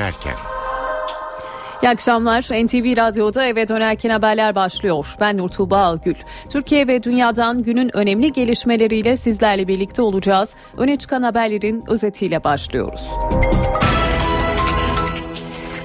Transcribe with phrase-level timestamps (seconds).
[0.00, 0.32] dönerken.
[1.82, 2.42] İyi akşamlar.
[2.42, 5.16] NTV Radyo'da eve dönerken haberler başlıyor.
[5.20, 6.14] Ben Nurtuğba Algül.
[6.50, 10.56] Türkiye ve dünyadan günün önemli gelişmeleriyle sizlerle birlikte olacağız.
[10.76, 13.08] Öne çıkan haberlerin özetiyle başlıyoruz.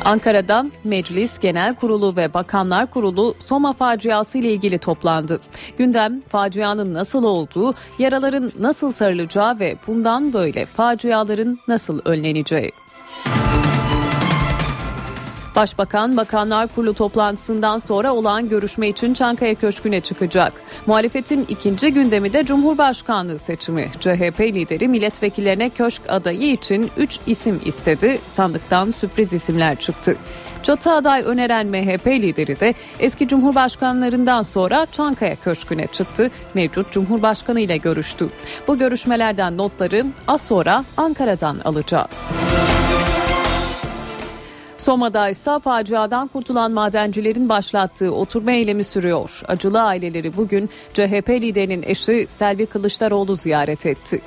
[0.05, 5.41] Ankara'da Meclis Genel Kurulu ve Bakanlar Kurulu Soma faciası ile ilgili toplandı.
[5.77, 12.71] Gündem facianın nasıl olduğu, yaraların nasıl sarılacağı ve bundan böyle faciaların nasıl önleneceği.
[15.55, 20.53] Başbakan Bakanlar Kurulu toplantısından sonra olan görüşme için Çankaya Köşkü'ne çıkacak.
[20.85, 23.91] Muhalefetin ikinci gündemi de Cumhurbaşkanlığı seçimi.
[23.99, 28.19] CHP lideri milletvekillerine köşk adayı için 3 isim istedi.
[28.27, 30.17] Sandıktan sürpriz isimler çıktı.
[30.63, 36.31] Çatı aday öneren MHP lideri de eski cumhurbaşkanlarından sonra Çankaya Köşkü'ne çıktı.
[36.53, 38.29] Mevcut Cumhurbaşkanı ile görüştü.
[38.67, 42.31] Bu görüşmelerden notları az sonra Ankara'dan alacağız.
[44.85, 49.41] Soma'da ise faciadan kurtulan madencilerin başlattığı oturma eylemi sürüyor.
[49.47, 54.21] Acılı aileleri bugün CHP liderinin eşi Selvi Kılıçdaroğlu ziyaret etti.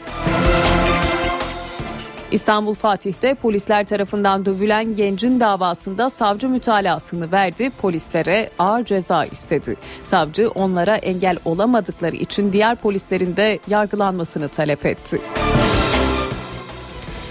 [2.30, 9.76] İstanbul Fatih'te polisler tarafından dövülen gencin davasında savcı mütalasını verdi, polislere ağır ceza istedi.
[10.04, 15.20] Savcı onlara engel olamadıkları için diğer polislerin de yargılanmasını talep etti.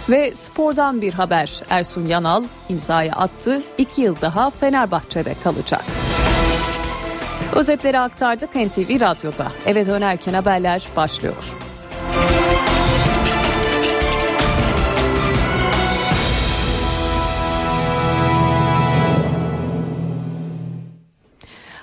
[0.09, 1.61] Ve spordan bir haber.
[1.69, 3.63] Ersun Yanal imzayı attı.
[3.77, 5.85] İki yıl daha Fenerbahçe'de kalacak.
[7.55, 9.51] Özetleri aktardık NTV Radyo'da.
[9.65, 11.55] Eve dönerken haberler başlıyor.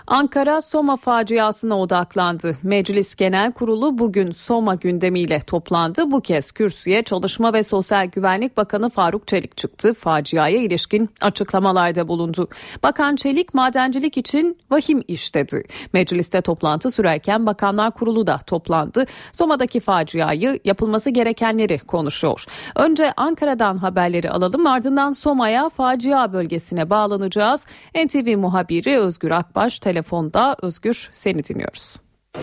[0.07, 2.59] Ankara Soma faciasına odaklandı.
[2.63, 6.11] Meclis Genel Kurulu bugün Soma gündemiyle toplandı.
[6.11, 9.95] Bu kez kürsüye Çalışma ve Sosyal Güvenlik Bakanı Faruk Çelik çıktı.
[9.95, 12.49] Faciaya ilişkin açıklamalarda bulundu.
[12.83, 15.63] Bakan Çelik madencilik için vahim iş dedi.
[15.93, 19.05] Mecliste toplantı sürerken Bakanlar Kurulu da toplandı.
[19.33, 22.45] Soma'daki faciayı yapılması gerekenleri konuşuyor.
[22.77, 27.67] Önce Ankara'dan haberleri alalım ardından Soma'ya facia bölgesine bağlanacağız.
[28.05, 31.97] NTV muhabiri Özgür Akbaş telefonda Özgür seni dinliyoruz.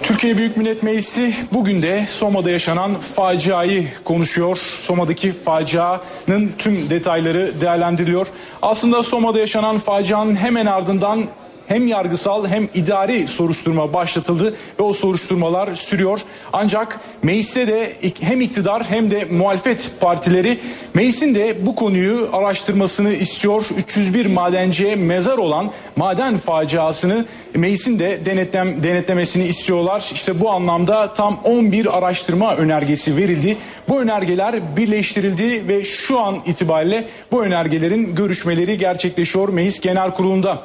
[0.04, 4.58] Türkiye Büyük Millet Meclisi bugün de Soma'da yaşanan faciayı konuşuyor.
[4.58, 8.28] Soma'daki facianın tüm detayları değerlendiriliyor.
[8.62, 11.24] Aslında Soma'da yaşanan facianın hemen ardından
[11.68, 16.20] hem yargısal hem idari soruşturma başlatıldı ve o soruşturmalar sürüyor.
[16.54, 20.60] Ancak mecliste de hem iktidar hem de muhalefet partileri
[20.94, 23.66] meclisin de bu konuyu araştırmasını istiyor.
[23.78, 30.10] 301 madenciye mezar olan maden faciasını meclisin de denetlem, denetlemesini istiyorlar.
[30.14, 33.58] İşte bu anlamda tam 11 araştırma önergesi verildi.
[33.90, 40.64] Bu önergeler birleştirildi ve şu an itibariyle bu önergelerin görüşmeleri gerçekleşiyor Meclis Genel Kurulu'nda.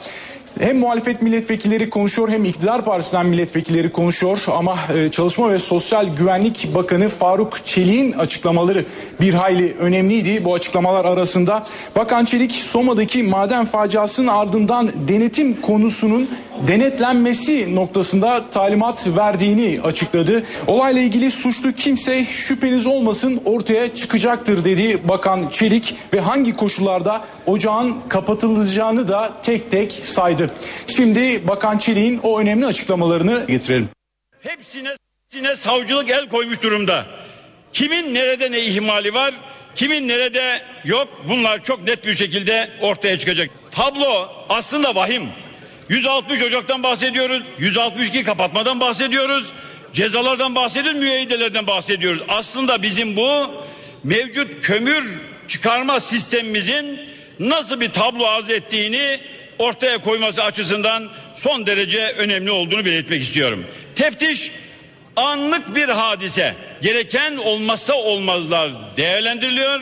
[0.60, 6.74] Hem muhalefet milletvekilleri konuşuyor hem iktidar partisinden milletvekilleri konuşuyor ama e, Çalışma ve Sosyal Güvenlik
[6.74, 8.86] Bakanı Faruk Çelik'in açıklamaları
[9.20, 10.44] bir hayli önemliydi.
[10.44, 16.28] Bu açıklamalar arasında Bakan Çelik Soma'daki maden faciasının ardından denetim konusunun
[16.68, 20.42] denetlenmesi noktasında talimat verdiğini açıkladı.
[20.66, 27.96] Olayla ilgili suçlu kimse şüpheniz olmasın ortaya çıkacaktır dedi Bakan Çelik ve hangi koşullarda ocağın
[28.08, 30.50] kapatılacağını da tek tek saydı.
[30.86, 33.88] Şimdi Bakan Çelik'in o önemli açıklamalarını getirelim.
[34.42, 34.88] Hepsine,
[35.24, 37.06] hepsine savcılık el koymuş durumda.
[37.72, 39.34] Kimin nerede ne ihmali var,
[39.74, 43.50] kimin nerede yok bunlar çok net bir şekilde ortaya çıkacak.
[43.70, 45.28] Tablo aslında vahim.
[45.88, 47.42] 160 Ocak'tan bahsediyoruz.
[47.58, 49.52] 162 kapatmadan bahsediyoruz.
[49.92, 52.22] Cezalardan bahsediyoruz, müeyyidelerden bahsediyoruz.
[52.28, 53.54] Aslında bizim bu
[54.04, 55.04] mevcut kömür
[55.48, 57.00] çıkarma sistemimizin
[57.40, 59.20] nasıl bir tablo arz ettiğini
[59.58, 63.66] ortaya koyması açısından son derece önemli olduğunu belirtmek istiyorum.
[63.94, 64.52] Teftiş
[65.16, 66.54] anlık bir hadise.
[66.82, 69.80] Gereken olmazsa olmazlar değerlendiriliyor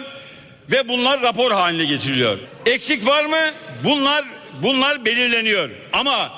[0.70, 2.38] ve bunlar rapor haline getiriliyor.
[2.66, 3.40] Eksik var mı?
[3.84, 4.24] Bunlar
[4.62, 5.70] bunlar belirleniyor.
[5.92, 6.32] Ama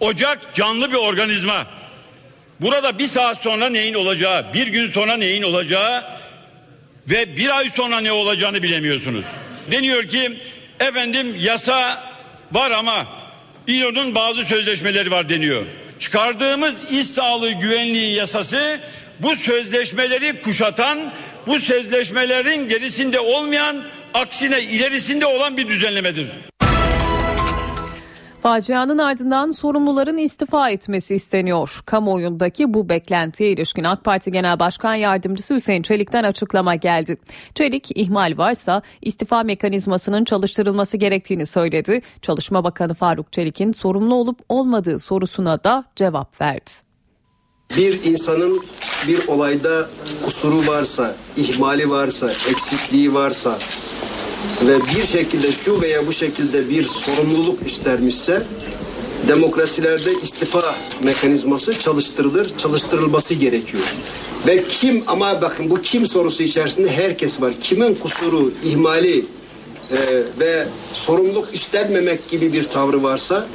[0.00, 1.66] ocak canlı bir organizma.
[2.60, 6.04] Burada bir saat sonra neyin olacağı, bir gün sonra neyin olacağı
[7.06, 9.24] ve bir ay sonra ne olacağını bilemiyorsunuz.
[9.70, 10.38] Deniyor ki
[10.80, 12.04] efendim yasa
[12.52, 13.06] var ama
[13.66, 15.64] İLO'nun bazı sözleşmeleri var deniyor.
[15.98, 18.80] Çıkardığımız iş sağlığı güvenliği yasası
[19.18, 21.12] bu sözleşmeleri kuşatan,
[21.46, 23.84] bu sözleşmelerin gerisinde olmayan,
[24.14, 26.26] aksine ilerisinde olan bir düzenlemedir.
[28.42, 31.80] Facianın ardından sorumluların istifa etmesi isteniyor.
[31.86, 37.16] Kamuoyundaki bu beklentiye ilişkin AK Parti Genel Başkan Yardımcısı Hüseyin Çelik'ten açıklama geldi.
[37.54, 42.02] Çelik ihmal varsa istifa mekanizmasının çalıştırılması gerektiğini söyledi.
[42.22, 46.70] Çalışma Bakanı Faruk Çelik'in sorumlu olup olmadığı sorusuna da cevap verdi.
[47.76, 48.60] Bir insanın
[49.08, 49.88] bir olayda
[50.24, 53.58] kusuru varsa, ihmali varsa, eksikliği varsa
[54.66, 58.42] ve bir şekilde şu veya bu şekilde bir sorumluluk üstlenmişse
[59.28, 63.82] demokrasilerde istifa mekanizması çalıştırılır, çalıştırılması gerekiyor.
[64.46, 67.52] Ve kim ama bakın bu kim sorusu içerisinde herkes var.
[67.60, 69.96] Kimin kusuru, ihmali e,
[70.40, 73.46] ve sorumluluk üstlenmemek gibi bir tavrı varsa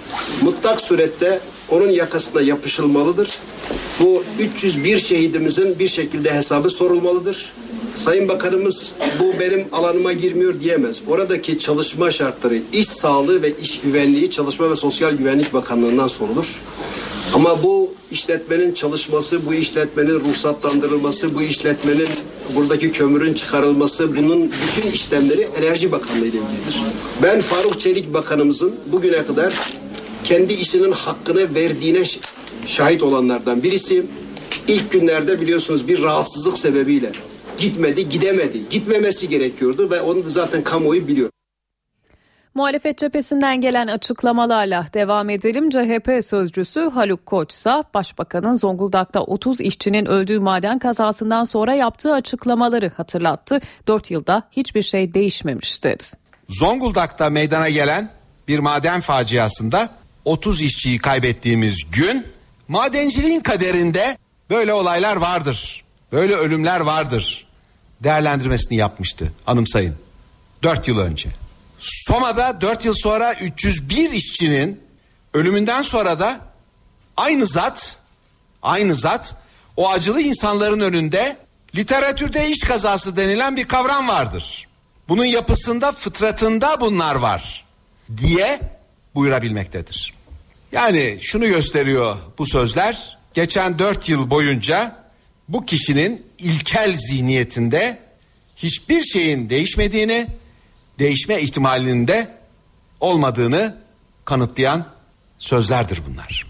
[0.42, 1.40] mutlak surette
[1.70, 3.40] onun yakasına yapışılmalıdır.
[4.00, 7.54] Bu 301 şehidimizin bir şekilde hesabı sorulmalıdır.
[7.96, 11.02] Sayın Bakanımız bu benim alanıma girmiyor diyemez.
[11.08, 16.62] Oradaki çalışma şartları, iş sağlığı ve iş güvenliği Çalışma ve Sosyal Güvenlik Bakanlığı'ndan sorulur.
[17.34, 22.08] Ama bu işletmenin çalışması, bu işletmenin ruhsatlandırılması, bu işletmenin
[22.56, 26.82] buradaki kömürün çıkarılması, bunun bütün işlemleri Enerji Bakanlığı ile ilgilidir.
[27.24, 29.54] Ben Faruk Çelik Bakanımızın bugüne kadar
[30.24, 32.04] kendi işinin hakkını verdiğine
[32.66, 34.06] şahit olanlardan birisi.
[34.68, 37.12] İlk günlerde biliyorsunuz bir rahatsızlık sebebiyle
[37.58, 38.70] gitmedi, gidemedi.
[38.70, 41.30] Gitmemesi gerekiyordu ve onu da zaten kamuoyu biliyor.
[42.56, 45.70] Muhalefet cephesinden gelen açıklamalarla devam edelim.
[45.70, 52.92] CHP sözcüsü Haluk Koç ise Başbakanın Zonguldak'ta 30 işçinin öldüğü maden kazasından sonra yaptığı açıklamaları
[52.98, 53.62] hatırlattı.
[53.88, 56.04] 4 yılda hiçbir şey değişmemiş dedi.
[56.50, 58.12] Zonguldak'ta meydana gelen
[58.48, 59.90] bir maden faciasında
[60.26, 62.28] 30 işçiyi kaybettiğimiz gün
[62.68, 64.18] madenciliğin kaderinde
[64.50, 65.83] böyle olaylar vardır.
[66.14, 67.48] Böyle ölümler vardır.
[68.04, 69.96] Değerlendirmesini yapmıştı anımsayın.
[70.64, 71.30] 4 yıl önce.
[71.80, 74.82] Soma'da 4 yıl sonra 301 işçinin
[75.34, 76.40] ölümünden sonra da
[77.18, 77.98] aynı zat
[78.62, 79.36] aynı zat
[79.78, 81.38] o acılı insanların önünde
[81.76, 84.68] literatürde iş kazası denilen bir kavram vardır.
[85.10, 87.66] Bunun yapısında fıtratında bunlar var
[88.18, 88.60] diye
[89.16, 90.14] buyurabilmektedir.
[90.72, 93.18] Yani şunu gösteriyor bu sözler.
[93.34, 95.03] Geçen dört yıl boyunca
[95.54, 97.98] bu kişinin ilkel zihniyetinde
[98.56, 100.28] hiçbir şeyin değişmediğini,
[101.00, 102.28] değişme ihtimalinin de
[103.00, 103.78] olmadığını
[104.26, 104.86] kanıtlayan
[105.40, 106.46] sözlerdir bunlar.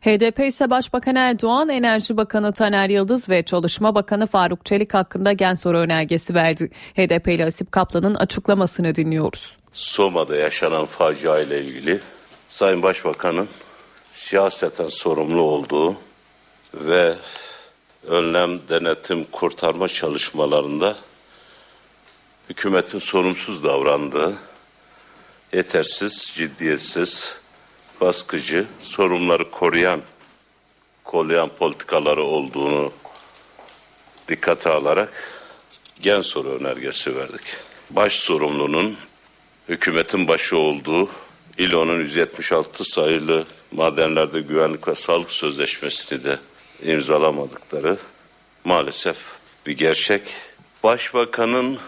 [0.00, 5.54] HDP ise Başbakan Erdoğan, Enerji Bakanı Taner Yıldız ve Çalışma Bakanı Faruk Çelik hakkında gen
[5.54, 6.70] soru önergesi verdi.
[6.94, 9.56] HDP ile Asip Kaplan'ın açıklamasını dinliyoruz.
[9.72, 12.00] Soma'da yaşanan facia ile ilgili
[12.50, 13.48] Sayın Başbakan'ın
[14.10, 15.96] siyaseten sorumlu olduğu
[16.74, 17.14] ve
[18.06, 20.96] önlem, denetim, kurtarma çalışmalarında
[22.48, 24.34] hükümetin sorumsuz davrandığı,
[25.52, 27.36] yetersiz, ciddiyetsiz,
[28.00, 30.02] baskıcı, sorunları koruyan,
[31.04, 32.92] kollayan politikaları olduğunu
[34.28, 35.12] dikkate alarak
[36.00, 37.46] gen soru önergesi verdik.
[37.90, 38.96] Baş sorumlunun
[39.68, 41.08] hükümetin başı olduğu
[41.58, 46.38] İLO'nun 176 sayılı madenlerde güvenlik ve sağlık sözleşmesini de
[46.84, 47.96] imzalamadıkları
[48.64, 49.16] maalesef
[49.66, 50.22] bir gerçek.
[50.82, 51.78] Başbakanın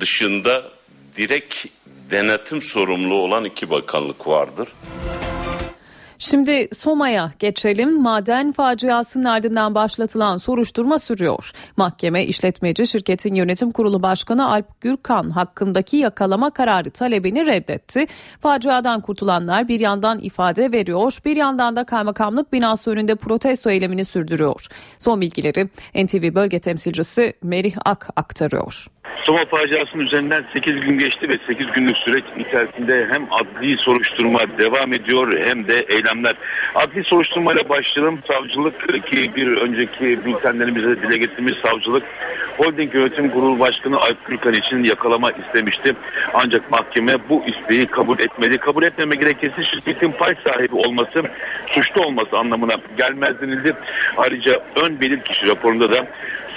[0.00, 0.70] dışında
[1.16, 1.66] direkt
[2.10, 4.68] denetim sorumlu olan iki bakanlık vardır.
[6.22, 8.02] Şimdi Soma'ya geçelim.
[8.02, 11.52] Maden faciasının ardından başlatılan soruşturma sürüyor.
[11.76, 18.06] Mahkeme işletmeci şirketin yönetim kurulu başkanı Alp Gürkan hakkındaki yakalama kararı talebini reddetti.
[18.40, 24.66] Faciadan kurtulanlar bir yandan ifade veriyor, bir yandan da kaymakamlık binası önünde protesto eylemini sürdürüyor.
[24.98, 25.68] Son bilgileri
[26.04, 28.86] NTV bölge temsilcisi Merih Ak aktarıyor.
[29.22, 34.92] Soma faciasının üzerinden 8 gün geçti ve 8 günlük süreç içerisinde hem adli soruşturma devam
[34.92, 36.34] ediyor hem de eylemler.
[36.74, 38.18] Adli soruşturmayla başlayalım.
[38.28, 42.02] Savcılık ki bir önceki bültenlerimize dile getirmiş savcılık
[42.56, 45.92] Holding Yönetim Kurulu Başkanı Alp Gürkan için yakalama istemişti.
[46.34, 48.58] Ancak mahkeme bu isteği kabul etmedi.
[48.58, 51.22] Kabul etmeme gerekçesi şirketin pay sahibi olması,
[51.66, 53.72] suçlu olması anlamına gelmez denildi.
[54.16, 56.06] Ayrıca ön belirkişi raporunda da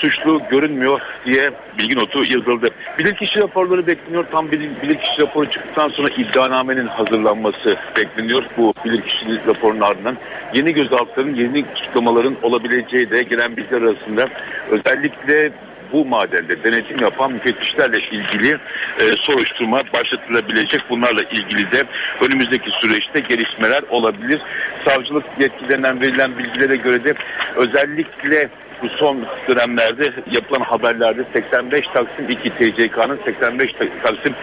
[0.06, 2.70] suçlu görünmüyor diye bilgi notu yazıldı.
[3.00, 4.26] Bilirkişi raporları bekleniyor.
[4.32, 8.44] Tam bilir, bilirkişi raporu çıktıktan sonra iddianamenin hazırlanması bekleniyor.
[8.58, 10.18] Bu bilirkişi raporunun ardından
[10.54, 14.30] yeni gözaltıların, yeni tutuklamaların olabileceği de gelen bilgiler arasında
[14.72, 15.52] özellikle
[15.94, 18.52] bu madende denetim yapan müfettişlerle ilgili
[19.00, 20.82] e, soruşturma başlatılabilecek.
[20.90, 21.84] Bunlarla ilgili de
[22.22, 24.42] önümüzdeki süreçte gelişmeler olabilir.
[24.86, 27.14] Savcılık yetkililerinden verilen bilgilere göre de
[27.56, 28.50] özellikle
[28.82, 34.34] bu son dönemlerde yapılan haberlerde 85 Taksim 2 TCK'nın 85 Taksim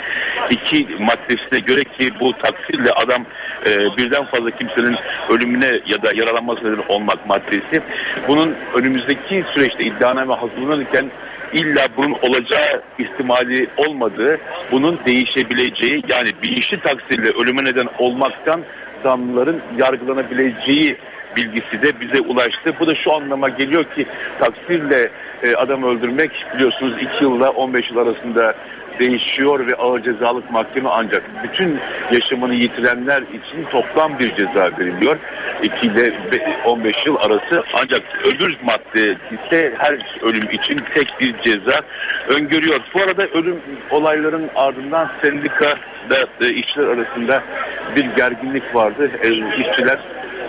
[0.51, 3.25] 2 maddesine göre ki bu taksirle adam
[3.67, 4.97] e, birden fazla kimsenin
[5.31, 7.83] ölümüne ya da yaralanmasına neden olmak maddesi.
[8.29, 11.11] Bunun önümüzdeki süreçte iddianame hazırlanırken
[11.53, 14.39] illa bunun olacağı ihtimali olmadığı,
[14.71, 18.61] bunun değişebileceği yani bilinçli taksirle ölüme neden olmaktan
[19.03, 20.97] zanlıların yargılanabileceği
[21.37, 22.75] bilgisi de bize ulaştı.
[22.81, 24.07] Bu da şu anlama geliyor ki
[24.39, 25.11] taksirle
[25.43, 28.55] e, adam öldürmek biliyorsunuz 2 yılla 15 yıl arasında
[28.99, 31.79] değişiyor ve ağır cezalık mahkeme ancak bütün
[32.13, 35.17] yaşamını yitirenler için toplam bir ceza veriliyor.
[35.63, 36.13] 2 ile
[36.65, 41.81] 15 yıl arası ancak öbür madde ise her ölüm için tek bir ceza
[42.29, 42.81] öngörüyor.
[42.95, 43.61] Bu arada ölüm
[43.91, 45.75] olayların ardından sendika
[46.11, 47.43] da e, işçiler arasında
[47.97, 49.11] bir gerginlik vardı.
[49.23, 49.29] E,
[49.61, 49.99] işçiler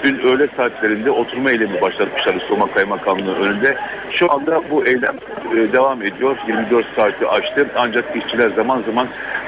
[0.03, 3.77] dün öğle saatlerinde oturma eylemi başlatmışlar Soma Kaymakamlığı önünde.
[4.11, 5.15] Şu anda bu eylem
[5.55, 6.37] e, devam ediyor.
[6.47, 7.67] 24 saati aştı.
[7.75, 9.07] Ancak işçiler zaman zaman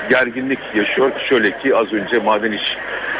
[0.09, 1.11] gerginlik yaşıyor.
[1.29, 2.77] Şöyle ki az önce Maden İş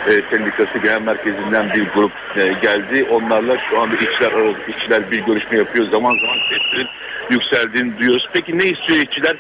[0.08, 3.08] e, Sendikası Genel Merkezi'nden bir grup e, geldi.
[3.12, 4.58] Onlarla şu anda işçiler aradı.
[4.68, 5.86] İşçiler bir görüşme yapıyor.
[5.86, 6.88] Zaman zaman seslerin
[7.30, 8.30] yükseldiğini duyuyoruz.
[8.34, 9.36] Peki ne istiyor işçiler?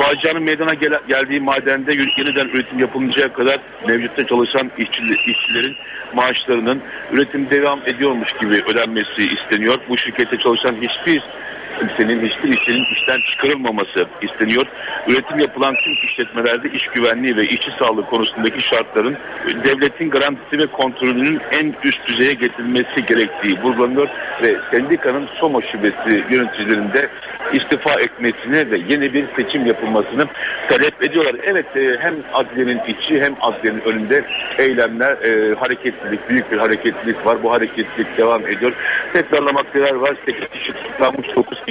[0.00, 3.56] Facianın meydana gel geldiği madende yeniden üretim yapılıncaya kadar
[3.88, 4.70] mevcutta çalışan
[5.26, 5.76] işçilerin
[6.14, 9.78] maaşlarının üretim devam ediyormuş gibi ödenmesi isteniyor.
[9.88, 11.22] Bu şirkette çalışan hiçbir
[11.80, 14.66] kimsenin hiçbir işçinin işten çıkarılmaması isteniyor.
[15.08, 19.16] Üretim yapılan tüm işletmelerde iş güvenliği ve işçi sağlığı konusundaki şartların
[19.64, 24.08] devletin garantisi ve kontrolünün en üst düzeye getirilmesi gerektiği vurgulanıyor
[24.42, 27.08] ve sendikanın Soma şubesi yöneticilerinde
[27.52, 30.26] istifa etmesini ve yeni bir seçim yapılmasını
[30.68, 31.36] talep ediyorlar.
[31.42, 34.24] Evet e, hem adliyenin içi hem adliyenin önünde
[34.58, 37.42] eylemler, e, hareketlilik, büyük bir hareketlilik var.
[37.42, 38.72] Bu hareketlilik devam ediyor.
[39.12, 40.16] Tekrarlamak neler var?
[40.26, 41.69] 8 kişi tutuklanmış, 9 kişi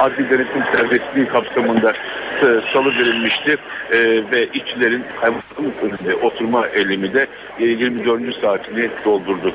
[0.00, 1.92] adli denetim serbestliği kapsamında
[2.42, 3.56] e, salı verilmişti.
[3.92, 3.98] E,
[4.32, 7.26] ve işçilerin kaymakamlık önünde oturma eylemi de
[7.58, 8.40] 24.
[8.40, 9.52] saatini doldurdu.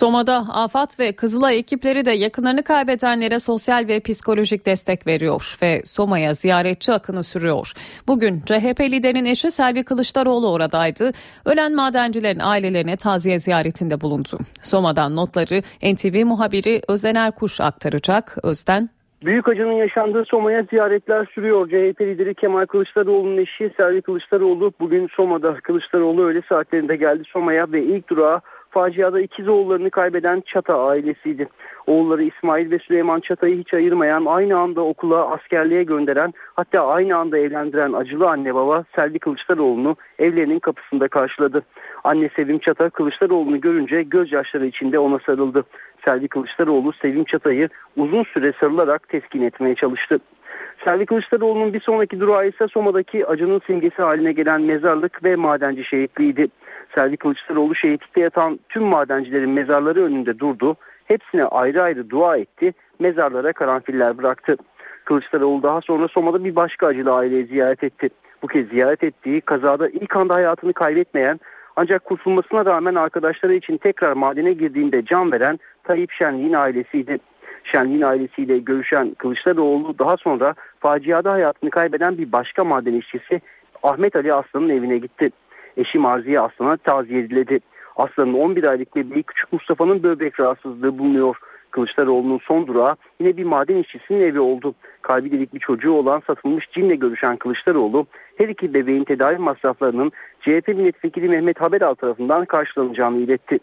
[0.00, 6.34] Soma'da AFAD ve Kızılay ekipleri de yakınlarını kaybedenlere sosyal ve psikolojik destek veriyor ve Soma'ya
[6.34, 7.72] ziyaretçi akını sürüyor.
[8.08, 11.12] Bugün CHP liderinin eşi Selvi Kılıçdaroğlu oradaydı.
[11.44, 14.38] Ölen madencilerin ailelerine taziye ziyaretinde bulundu.
[14.62, 18.36] Soma'dan notları NTV muhabiri Özden Erkuş aktaracak.
[18.42, 18.90] Özden
[19.24, 21.66] Büyük acının yaşandığı Soma'ya ziyaretler sürüyor.
[21.66, 27.84] CHP lideri Kemal Kılıçdaroğlu'nun eşi Selvi Kılıçdaroğlu bugün Soma'da Kılıçdaroğlu öğle saatlerinde geldi Soma'ya ve
[27.84, 28.40] ilk durağı
[28.70, 31.48] faciada ikiz oğullarını kaybeden Çata ailesiydi.
[31.86, 37.38] Oğulları İsmail ve Süleyman Çata'yı hiç ayırmayan, aynı anda okula, askerliğe gönderen, hatta aynı anda
[37.38, 41.62] evlendiren acılı anne baba Selvi Kılıçdaroğlu'nu evlerinin kapısında karşıladı.
[42.04, 45.64] Anne Sevim Çata Kılıçdaroğlu'nu görünce gözyaşları içinde ona sarıldı.
[46.04, 50.18] Selvi Kılıçdaroğlu Sevim Çata'yı uzun süre sarılarak teskin etmeye çalıştı.
[50.84, 56.48] Selvi Kılıçdaroğlu'nun bir sonraki durağı ise Soma'daki acının simgesi haline gelen mezarlık ve madenci şehitliğiydi.
[56.94, 60.76] Selvi Kılıçdaroğlu şehitlikte yatan tüm madencilerin mezarları önünde durdu.
[61.04, 62.72] Hepsine ayrı ayrı dua etti.
[62.98, 64.56] Mezarlara karanfiller bıraktı.
[65.04, 68.08] Kılıçdaroğlu daha sonra Soma'da bir başka acılı aileyi ziyaret etti.
[68.42, 71.40] Bu kez ziyaret ettiği kazada ilk anda hayatını kaybetmeyen
[71.76, 77.18] ancak kurtulmasına rağmen arkadaşları için tekrar madene girdiğinde can veren Tayyip Şenli'nin ailesiydi.
[77.64, 83.40] Şenli'nin ailesiyle görüşen Kılıçdaroğlu daha sonra faciada hayatını kaybeden bir başka maden işçisi
[83.82, 85.30] Ahmet Ali Aslan'ın evine gitti.
[85.76, 87.60] Eşi Marziye Aslan'a taziye edildi.
[87.96, 91.36] Aslan'ın 11 aylık bebeği Küçük Mustafa'nın böbrek rahatsızlığı bulunuyor.
[91.70, 94.74] Kılıçdaroğlu'nun son durağı yine bir maden işçisinin evi oldu.
[95.02, 100.68] Kalbi delik bir çocuğu olan satılmış cinle görüşen Kılıçdaroğlu her iki bebeğin tedavi masraflarının CHP
[100.68, 103.58] milletvekili Mehmet Haberal tarafından karşılanacağını iletti.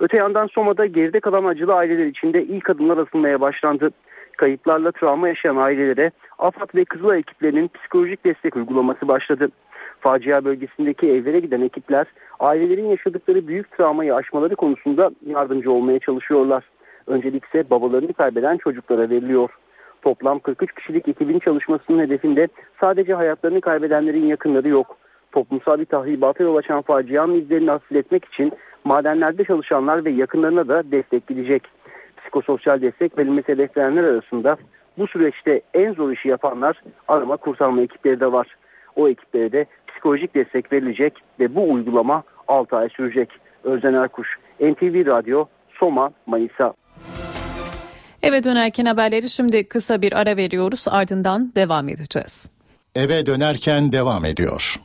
[0.00, 3.90] Öte yandan Soma'da geride kalan acılı aileler içinde ilk adımlar atılmaya başlandı.
[4.36, 9.48] Kayıplarla travma yaşayan ailelere AFAD ve Kızılay ekiplerinin psikolojik destek uygulaması başladı.
[10.00, 12.06] Facia bölgesindeki evlere giden ekipler
[12.40, 16.64] ailelerin yaşadıkları büyük travmayı aşmaları konusunda yardımcı olmaya çalışıyorlar.
[17.06, 19.50] Öncelik babalarını kaybeden çocuklara veriliyor.
[20.02, 22.48] Toplam 43 kişilik ekibin çalışmasının hedefinde
[22.80, 24.96] sadece hayatlarını kaybedenlerin yakınları yok.
[25.32, 28.52] Toplumsal bir tahribata yol açan facianın izlerini hafifletmek için
[28.84, 31.62] madenlerde çalışanlar ve yakınlarına da destek gidecek.
[32.24, 34.56] Psikososyal destek verilmesi hedeflenenler arasında
[34.98, 38.46] bu süreçte en zor işi yapanlar arama kurtarma ekipleri de var.
[38.96, 43.28] O ekiplere de psikolojik destek verilecek ve bu uygulama 6 ay sürecek.
[43.64, 44.28] Özden Erkuş,
[44.60, 45.46] NTV Radyo,
[45.78, 46.74] Soma, Manisa.
[48.22, 52.50] Eve dönerken haberleri şimdi kısa bir ara veriyoruz ardından devam edeceğiz.
[52.94, 54.76] Eve dönerken devam ediyor.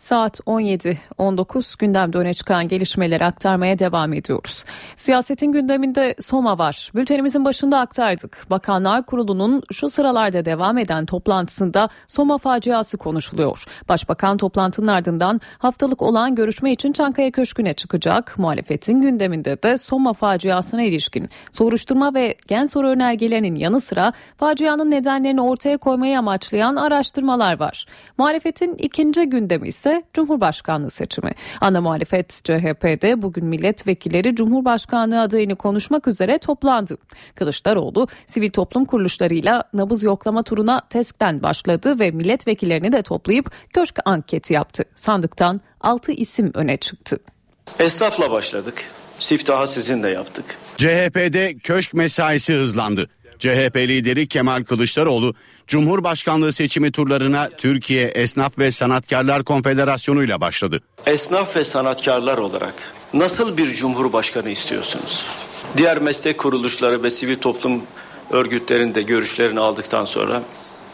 [0.00, 4.64] Saat 17.19 gündemde öne çıkan gelişmeleri aktarmaya devam ediyoruz.
[4.96, 6.90] Siyasetin gündeminde Soma var.
[6.94, 8.46] Bültenimizin başında aktardık.
[8.50, 13.64] Bakanlar Kurulu'nun şu sıralarda devam eden toplantısında Soma faciası konuşuluyor.
[13.88, 18.34] Başbakan toplantının ardından haftalık olan görüşme için Çankaya Köşkü'ne çıkacak.
[18.38, 25.40] Muhalefetin gündeminde de Soma faciasına ilişkin soruşturma ve gen soru önergelerinin yanı sıra facianın nedenlerini
[25.40, 27.86] ortaya koymayı amaçlayan araştırmalar var.
[28.18, 31.32] Muhalefetin ikinci gündemi ise Cumhurbaşkanlığı seçimi.
[31.60, 36.98] Ana muhalefet CHP'de bugün milletvekilleri Cumhurbaşkanlığı adayını konuşmak üzere toplandı.
[37.34, 44.52] Kılıçdaroğlu sivil toplum kuruluşlarıyla nabız yoklama turuna TESK'ten başladı ve milletvekillerini de toplayıp köşk anketi
[44.52, 44.84] yaptı.
[44.96, 47.18] Sandıktan 6 isim öne çıktı.
[47.78, 48.84] Esnafla başladık.
[49.18, 50.44] Siftahı sizinle yaptık.
[50.76, 53.10] CHP'de köşk mesaisi hızlandı.
[53.38, 55.34] CHP lideri Kemal Kılıçdaroğlu
[55.70, 60.80] Cumhurbaşkanlığı seçimi turlarına Türkiye Esnaf ve Sanatkarlar Konfederasyonu ile başladı.
[61.06, 62.74] Esnaf ve sanatkarlar olarak
[63.14, 65.26] nasıl bir cumhurbaşkanı istiyorsunuz?
[65.76, 67.82] Diğer meslek kuruluşları ve sivil toplum
[68.30, 70.42] örgütlerinde görüşlerini aldıktan sonra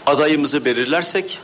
[0.06, 1.38] adayımızı belirlersek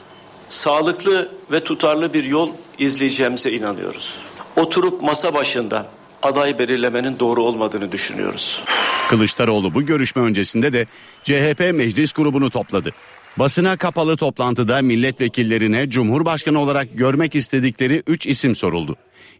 [0.48, 4.14] sağlıklı ve tutarlı bir yol izleyeceğimize inanıyoruz.
[4.56, 5.86] Oturup masa başında
[6.22, 8.62] aday belirlemenin doğru olmadığını düşünüyoruz.
[9.08, 10.86] Kılıçdaroğlu bu görüşme öncesinde de
[11.24, 12.90] CHP meclis grubunu topladı.
[13.36, 18.96] Basına kapalı toplantıda milletvekillerine Cumhurbaşkanı olarak görmek istedikleri 3 isim soruldu.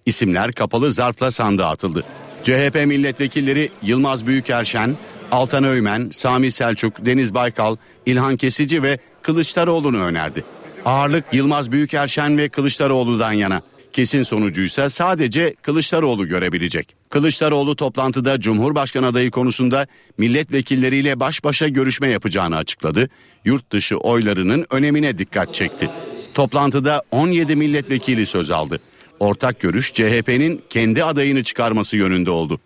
[0.06, 2.04] İsimler kapalı zarfla sandığa atıldı.
[2.42, 4.96] CHP milletvekilleri Yılmaz Büyükerşen,
[5.30, 10.44] Altan Öymen, Sami Selçuk, Deniz Baykal, İlhan Kesici ve Kılıçdaroğlu'nu önerdi.
[10.84, 13.62] Ağırlık Yılmaz Büyükerşen ve Kılıçdaroğlu'dan yana.
[13.92, 16.96] Kesin sonucuysa sadece Kılıçdaroğlu görebilecek.
[17.11, 19.87] Kılıçdaroğlu toplantıda Cumhurbaşkanı adayı konusunda
[20.18, 23.08] milletvekilleriyle baş başa görüşme yapacağını açıkladı.
[23.44, 25.90] Yurt dışı oylarının önemine dikkat çekti.
[26.34, 28.80] Toplantıda 17 milletvekili söz aldı.
[29.20, 32.61] Ortak görüş CHP'nin kendi adayını çıkarması yönünde oldu.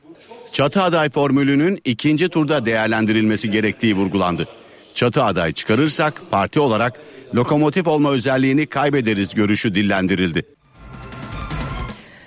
[0.53, 4.49] Çatı aday formülünün ikinci turda değerlendirilmesi gerektiği vurgulandı.
[4.95, 7.01] Çatı aday çıkarırsak parti olarak
[7.35, 10.56] lokomotif olma özelliğini kaybederiz görüşü dillendirildi.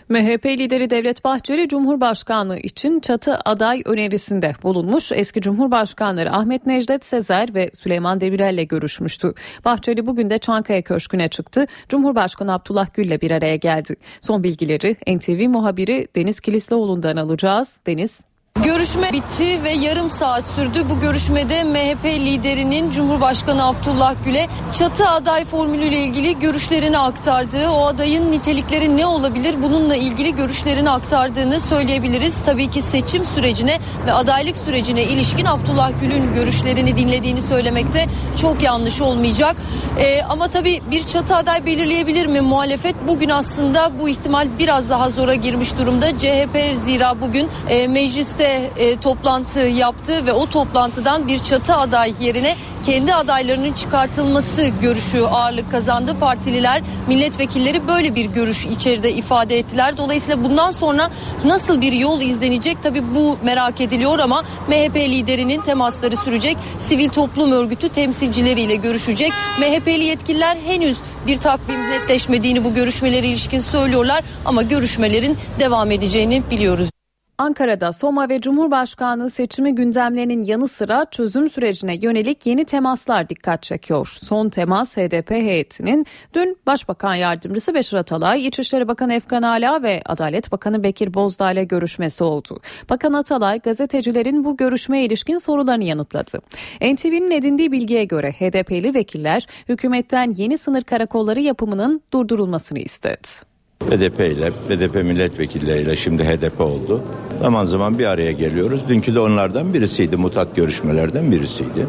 [0.10, 5.12] MHP lideri Devlet Bahçeli Cumhurbaşkanlığı için çatı aday önerisinde bulunmuş.
[5.12, 9.34] Eski Cumhurbaşkanları Ahmet Necdet Sezer ve Süleyman Demirel ile görüşmüştü.
[9.66, 11.66] Bahçeli bugün de Çankaya Köşkü'ne çıktı.
[11.90, 13.96] Cumhurbaşkanı Abdullah Gül ile bir araya geldi.
[14.22, 17.82] Son bilgileri NTV muhabiri Deniz Kilislioğlu'ndan alacağız.
[17.88, 18.29] Deniz
[18.64, 20.86] Görüşme bitti ve yarım saat sürdü.
[20.90, 24.48] Bu görüşmede MHP liderinin Cumhurbaşkanı Abdullah Gül'e
[24.80, 31.60] çatı aday formülüyle ilgili görüşlerini aktardığı, o adayın nitelikleri ne olabilir bununla ilgili görüşlerini aktardığını
[31.60, 32.38] söyleyebiliriz.
[32.46, 38.06] Tabii ki seçim sürecine ve adaylık sürecine ilişkin Abdullah Gül'ün görüşlerini dinlediğini söylemekte
[38.42, 39.56] çok yanlış olmayacak.
[40.00, 42.96] Ee, ama tabii bir çatı aday belirleyebilir mi muhalefet?
[43.08, 46.18] Bugün aslında bu ihtimal biraz daha zora girmiş durumda.
[46.18, 52.56] CHP zira bugün e, mecliste e, toplantı yaptı ve o toplantıdan bir çatı aday yerine
[52.86, 56.16] kendi adaylarının çıkartılması görüşü ağırlık kazandı.
[56.20, 59.98] Partililer, milletvekilleri böyle bir görüş içeride ifade ettiler.
[59.98, 61.10] Dolayısıyla bundan sonra
[61.46, 66.58] nasıl bir yol izlenecek tabii bu merak ediliyor ama MHP liderinin temasları sürecek.
[66.80, 69.34] Sivil toplum örgütü temsilcileriyle görüşecek.
[69.60, 76.99] MHP'li yetkililer henüz bir takvim netleşmediğini bu görüşmelere ilişkin söylüyorlar ama görüşmelerin devam edeceğini biliyoruz.
[77.40, 84.18] Ankara'da Soma ve Cumhurbaşkanlığı seçimi gündemlerinin yanı sıra çözüm sürecine yönelik yeni temaslar dikkat çekiyor.
[84.24, 90.52] Son temas HDP heyetinin dün Başbakan Yardımcısı Beşir Atalay, İçişleri Bakanı Efkan Ala ve Adalet
[90.52, 92.60] Bakanı Bekir Bozdağ ile görüşmesi oldu.
[92.90, 96.40] Bakan Atalay gazetecilerin bu görüşmeye ilişkin sorularını yanıtladı.
[96.82, 103.49] NTV'nin edindiği bilgiye göre HDP'li vekiller hükümetten yeni sınır karakolları yapımının durdurulmasını istedi.
[103.82, 107.04] BDP ile BDP milletvekilleriyle şimdi HDP oldu.
[107.42, 108.82] Zaman zaman bir araya geliyoruz.
[108.90, 110.18] Dünkü de onlardan birisiydi.
[110.18, 111.88] Mutat görüşmelerden birisiydi.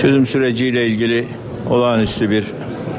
[0.00, 1.24] Çözüm süreciyle ilgili
[1.70, 2.44] olağanüstü bir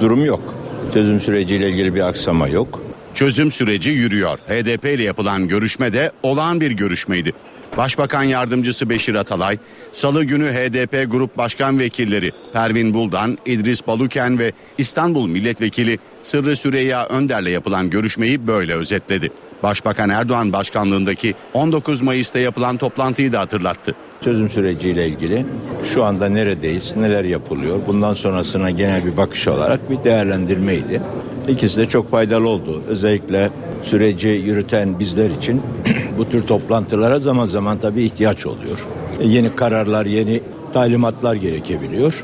[0.01, 0.55] durum yok.
[0.93, 2.81] Çözüm süreciyle ilgili bir aksama yok.
[3.13, 4.37] Çözüm süreci yürüyor.
[4.37, 7.33] HDP ile yapılan görüşme de olağan bir görüşmeydi.
[7.79, 9.57] Başbakan Yardımcısı Beşir Atalay,
[9.91, 17.05] Salı günü HDP Grup Başkan Vekilleri Pervin Buldan, İdris Baluken ve İstanbul Milletvekili Sırrı Süreyya
[17.07, 19.31] Önder'le yapılan görüşmeyi böyle özetledi.
[19.63, 23.95] Başbakan Erdoğan başkanlığındaki 19 Mayıs'ta yapılan toplantıyı da hatırlattı.
[24.23, 25.45] Çözüm süreciyle ilgili
[25.93, 31.01] şu anda neredeyiz, neler yapılıyor, bundan sonrasına genel bir bakış olarak bir değerlendirmeydi.
[31.47, 32.83] İkisi de çok faydalı oldu.
[32.87, 33.49] Özellikle
[33.83, 35.61] süreci yürüten bizler için
[36.17, 38.79] bu tür toplantılara zaman zaman tabii ihtiyaç oluyor.
[39.21, 40.41] Yeni kararlar, yeni
[40.73, 42.23] talimatlar gerekebiliyor.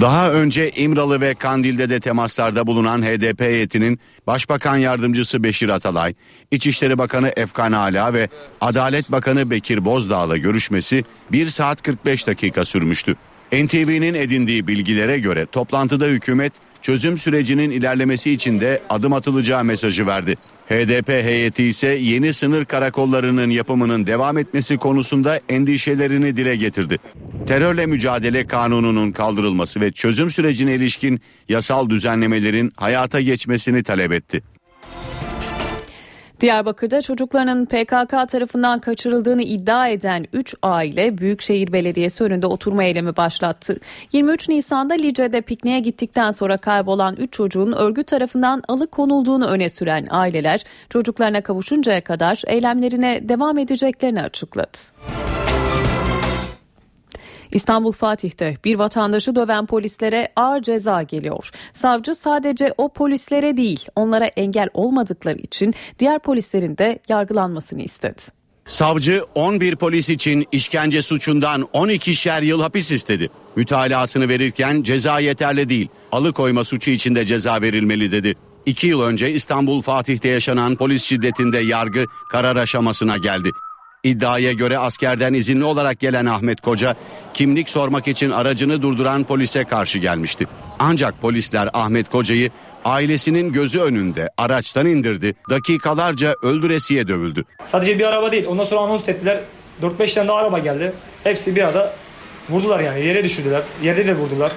[0.00, 6.14] Daha önce İmralı ve Kandil'de de temaslarda bulunan HDP heyetinin Başbakan Yardımcısı Beşir Atalay,
[6.50, 8.28] İçişleri Bakanı Efkan Ala ve
[8.60, 13.16] Adalet Bakanı Bekir Bozdağ'la görüşmesi 1 saat 45 dakika sürmüştü.
[13.52, 16.52] NTV'nin edindiği bilgilere göre toplantıda hükümet
[16.84, 20.36] çözüm sürecinin ilerlemesi için de adım atılacağı mesajı verdi.
[20.68, 26.98] HDP heyeti ise yeni sınır karakollarının yapımının devam etmesi konusunda endişelerini dile getirdi.
[27.46, 34.53] Terörle mücadele kanununun kaldırılması ve çözüm sürecine ilişkin yasal düzenlemelerin hayata geçmesini talep etti.
[36.44, 43.76] Diyarbakır'da çocuklarının PKK tarafından kaçırıldığını iddia eden 3 aile Büyükşehir Belediyesi önünde oturma eylemi başlattı.
[44.12, 50.64] 23 Nisan'da Lice'de pikniğe gittikten sonra kaybolan 3 çocuğun örgüt tarafından alıkonulduğunu öne süren aileler
[50.90, 54.78] çocuklarına kavuşuncaya kadar eylemlerine devam edeceklerini açıkladı.
[57.54, 61.50] İstanbul Fatih'te bir vatandaşı döven polislere ağır ceza geliyor.
[61.72, 68.22] Savcı sadece o polislere değil onlara engel olmadıkları için diğer polislerin de yargılanmasını istedi.
[68.66, 73.30] Savcı 11 polis için işkence suçundan 12'şer yıl hapis istedi.
[73.56, 75.88] Mütalasını verirken ceza yeterli değil.
[76.12, 78.34] Alıkoyma suçu için de ceza verilmeli dedi.
[78.66, 83.50] İki yıl önce İstanbul Fatih'te yaşanan polis şiddetinde yargı karar aşamasına geldi.
[84.04, 86.96] İddiaya göre askerden izinli olarak gelen Ahmet Koca
[87.34, 90.46] kimlik sormak için aracını durduran polise karşı gelmişti.
[90.78, 92.50] Ancak polisler Ahmet Koca'yı
[92.84, 95.34] ailesinin gözü önünde araçtan indirdi.
[95.50, 97.44] Dakikalarca öldüresiye dövüldü.
[97.66, 98.46] Sadece bir araba değil.
[98.46, 99.40] Ondan sonra anons ettiler.
[99.82, 100.92] 4-5 tane daha araba geldi.
[101.24, 101.94] Hepsi bir arada
[102.50, 103.06] vurdular yani.
[103.06, 103.62] Yere düşürdüler.
[103.82, 104.52] Yerde de vurdular.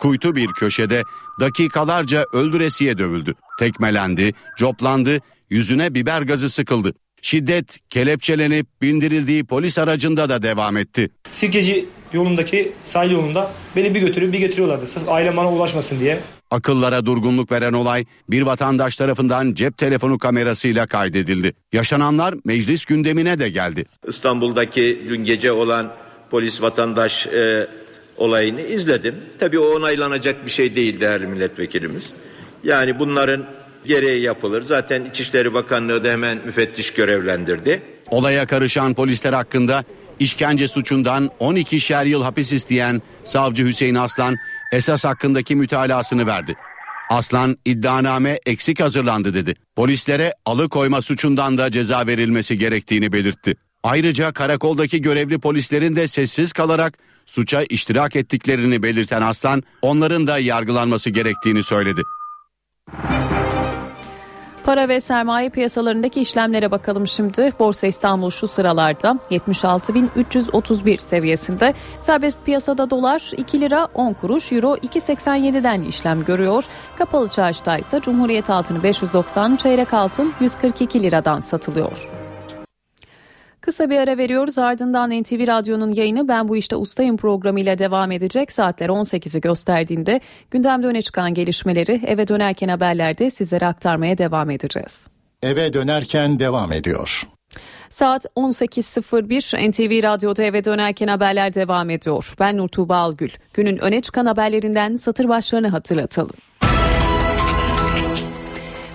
[0.00, 1.02] Kuytu bir köşede
[1.40, 3.34] dakikalarca öldüresiye dövüldü.
[3.58, 5.18] Tekmelendi, coplandı,
[5.50, 6.94] yüzüne biber gazı sıkıldı.
[7.22, 11.10] Şiddet kelepçelenip bindirildiği polis aracında da devam etti.
[11.30, 14.86] Sirkeci yolundaki sahil yolunda beni bir götürüp bir getiriyorlardı.
[14.86, 16.20] Sırf ailem bana ulaşmasın diye.
[16.50, 21.52] Akıllara durgunluk veren olay bir vatandaş tarafından cep telefonu kamerasıyla kaydedildi.
[21.72, 23.84] Yaşananlar meclis gündemine de geldi.
[24.08, 25.92] İstanbul'daki dün gece olan
[26.30, 27.66] polis vatandaş e,
[28.16, 29.14] olayını izledim.
[29.38, 32.10] Tabii o onaylanacak bir şey değil değerli milletvekilimiz.
[32.64, 33.46] Yani bunların
[33.86, 34.62] gereği yapılır.
[34.62, 37.82] Zaten İçişleri Bakanlığı da hemen müfettiş görevlendirdi.
[38.10, 39.84] Olaya karışan polisler hakkında
[40.18, 44.36] işkence suçundan 12'şer yıl hapis isteyen savcı Hüseyin Aslan
[44.72, 46.56] esas hakkındaki mütalasını verdi.
[47.10, 49.54] Aslan iddianame eksik hazırlandı dedi.
[49.76, 53.54] Polislere alıkoyma suçundan da ceza verilmesi gerektiğini belirtti.
[53.82, 61.10] Ayrıca karakoldaki görevli polislerin de sessiz kalarak suça iştirak ettiklerini belirten Aslan onların da yargılanması
[61.10, 62.02] gerektiğini söyledi.
[64.64, 67.52] Para ve sermaye piyasalarındaki işlemlere bakalım şimdi.
[67.58, 71.74] Borsa İstanbul şu sıralarda 76.331 seviyesinde.
[72.00, 76.64] Serbest piyasada dolar 2 lira 10 kuruş, euro 2.87'den işlem görüyor.
[76.98, 82.08] Kapalı çarşıda ise Cumhuriyet altını 590, çeyrek altın 142 liradan satılıyor.
[83.62, 88.52] Kısa bir ara veriyoruz ardından NTV Radyo'nun yayını Ben Bu İşte Ustayım programıyla devam edecek.
[88.52, 90.20] Saatler 18'i gösterdiğinde
[90.50, 95.06] gündemde öne çıkan gelişmeleri eve dönerken haberlerde sizlere aktarmaya devam edeceğiz.
[95.42, 97.22] Eve dönerken devam ediyor.
[97.90, 102.34] Saat 18.01 NTV Radyo'da eve dönerken haberler devam ediyor.
[102.40, 103.30] Ben Nur Tuğba Algül.
[103.54, 106.36] Günün öne çıkan haberlerinden satır başlarını hatırlatalım.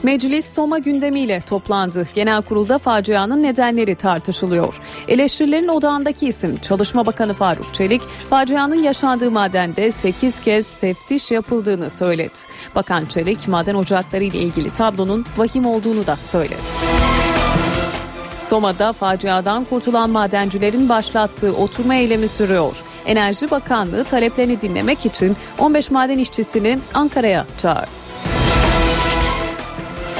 [0.03, 2.07] Meclis Soma gündemiyle toplandı.
[2.15, 4.79] Genel kurulda facianın nedenleri tartışılıyor.
[5.07, 12.33] Eleştirilerin odağındaki isim Çalışma Bakanı Faruk Çelik, facianın yaşandığı madende 8 kez teftiş yapıldığını söyledi.
[12.75, 16.61] Bakan Çelik, maden ocakları ile ilgili tablonun vahim olduğunu da söyledi.
[18.45, 22.83] Soma'da faciadan kurtulan madencilerin başlattığı oturma eylemi sürüyor.
[23.05, 28.16] Enerji Bakanlığı taleplerini dinlemek için 15 maden işçisini Ankara'ya çağırdı.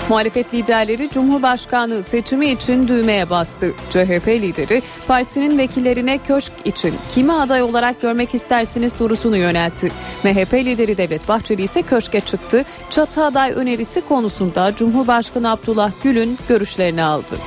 [0.10, 3.74] Muhalefet liderleri Cumhurbaşkanlığı seçimi için düğmeye bastı.
[3.90, 9.92] CHP lideri partisinin vekillerine köşk için kimi aday olarak görmek istersiniz sorusunu yöneltti.
[10.24, 12.66] MHP lideri Devlet Bahçeli ise köşke çıktı.
[12.90, 17.38] Çatı aday önerisi konusunda Cumhurbaşkanı Abdullah Gül'ün görüşlerini aldı.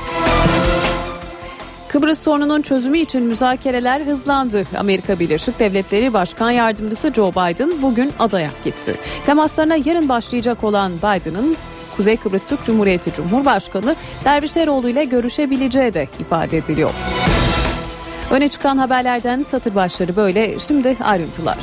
[1.89, 4.67] Kıbrıs sorununun çözümü için müzakereler hızlandı.
[4.79, 8.97] Amerika Birleşik Devletleri Başkan Yardımcısı Joe Biden bugün adaya gitti.
[9.27, 11.57] Temaslarına yarın başlayacak olan Biden'ın
[12.01, 16.91] Kuzey Kıbrıs Türk Cumhuriyeti Cumhurbaşkanı Dervişeroğlu ile görüşebileceği de ifade ediliyor.
[18.31, 20.59] Öne çıkan haberlerden satır başları böyle.
[20.59, 21.59] Şimdi ayrıntılar.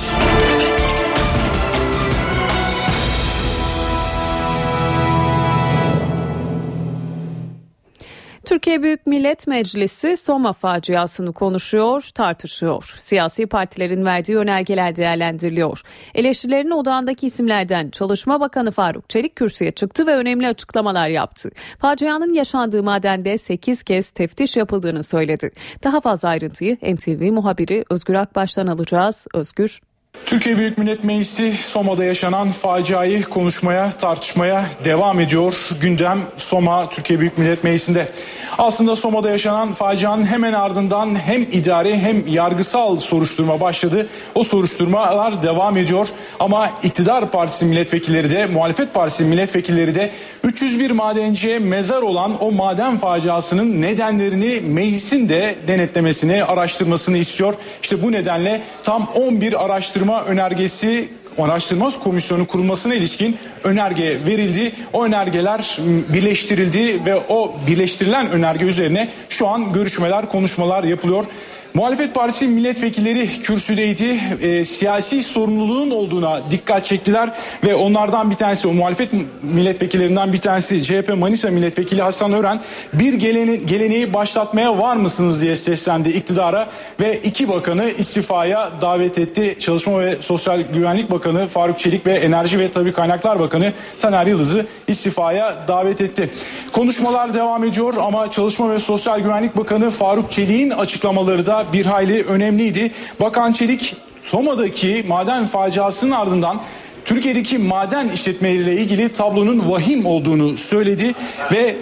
[8.48, 12.94] Türkiye Büyük Millet Meclisi Soma faciasını konuşuyor, tartışıyor.
[12.98, 15.82] Siyasi partilerin verdiği önergeler değerlendiriliyor.
[16.16, 21.52] Eleştirilerin odağındaki isimlerden Çalışma Bakanı Faruk Çelik kürsüye çıktı ve önemli açıklamalar yaptı.
[21.80, 25.50] Facianın yaşandığı madende 8 kez teftiş yapıldığını söyledi.
[25.84, 29.28] Daha fazla ayrıntıyı NTV muhabiri Özgür Akbaş'tan alacağız.
[29.34, 29.80] Özgür.
[30.26, 35.70] Türkiye Büyük Millet Meclisi Soma'da yaşanan faciayı konuşmaya, tartışmaya devam ediyor.
[35.82, 38.12] Gündem Soma Türkiye Büyük Millet Meclisi'nde.
[38.58, 44.08] Aslında Soma'da yaşanan facianın hemen ardından hem idari hem yargısal soruşturma başladı.
[44.36, 46.08] O soruşturmalar devam ediyor.
[46.40, 50.12] Ama iktidar partisi milletvekilleri de, muhalefet partisi milletvekilleri de
[50.44, 57.54] 301 madenciye mezar olan o maden faciasının nedenlerini meclisin de denetlemesini, araştırmasını istiyor.
[57.84, 61.10] İşte bu nedenle tam 11 araştırma önergesi
[61.44, 64.72] araştırma komisyonu kurulmasına ilişkin önerge verildi.
[64.94, 65.78] O önergeler
[66.14, 71.26] birleştirildi ve o birleştirilen önerge üzerine şu an görüşmeler, konuşmalar yapılıyor.
[71.74, 74.20] Muhalefet Partisi milletvekilleri kürsüdeydi.
[74.42, 77.30] E, siyasi sorumluluğun olduğuna dikkat çektiler
[77.64, 79.10] ve onlardan bir tanesi o muhalefet
[79.44, 82.62] milletvekillerinden bir tanesi CHP Manisa milletvekili Hasan Ören
[82.94, 89.56] bir gelene, geleneği başlatmaya var mısınız diye seslendi iktidara ve iki bakanı istifaya davet etti.
[89.60, 94.66] Çalışma ve Sosyal Güvenlik Bakanı Faruk Çelik ve Enerji ve Tabi Kaynaklar Bakanı Taner Yıldız'ı
[94.88, 96.30] istifaya davet etti.
[96.72, 102.24] Konuşmalar devam ediyor ama Çalışma ve Sosyal Güvenlik Bakanı Faruk Çelik'in açıklamaları da bir hayli
[102.24, 102.92] önemliydi.
[103.22, 106.62] Bakan Çelik Soma'daki maden faciasının ardından
[107.06, 111.14] Türkiye'deki maden işletmeleriyle ilgili tablonun vahim olduğunu söyledi
[111.52, 111.78] ve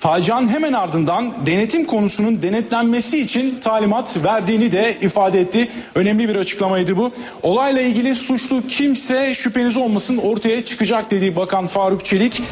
[0.00, 5.68] facianın hemen ardından denetim konusunun denetlenmesi için talimat verdiğini de ifade etti.
[5.94, 7.12] Önemli bir açıklamaydı bu.
[7.42, 12.42] Olayla ilgili suçlu kimse şüpheniz olmasın ortaya çıkacak dedi Bakan Faruk Çelik.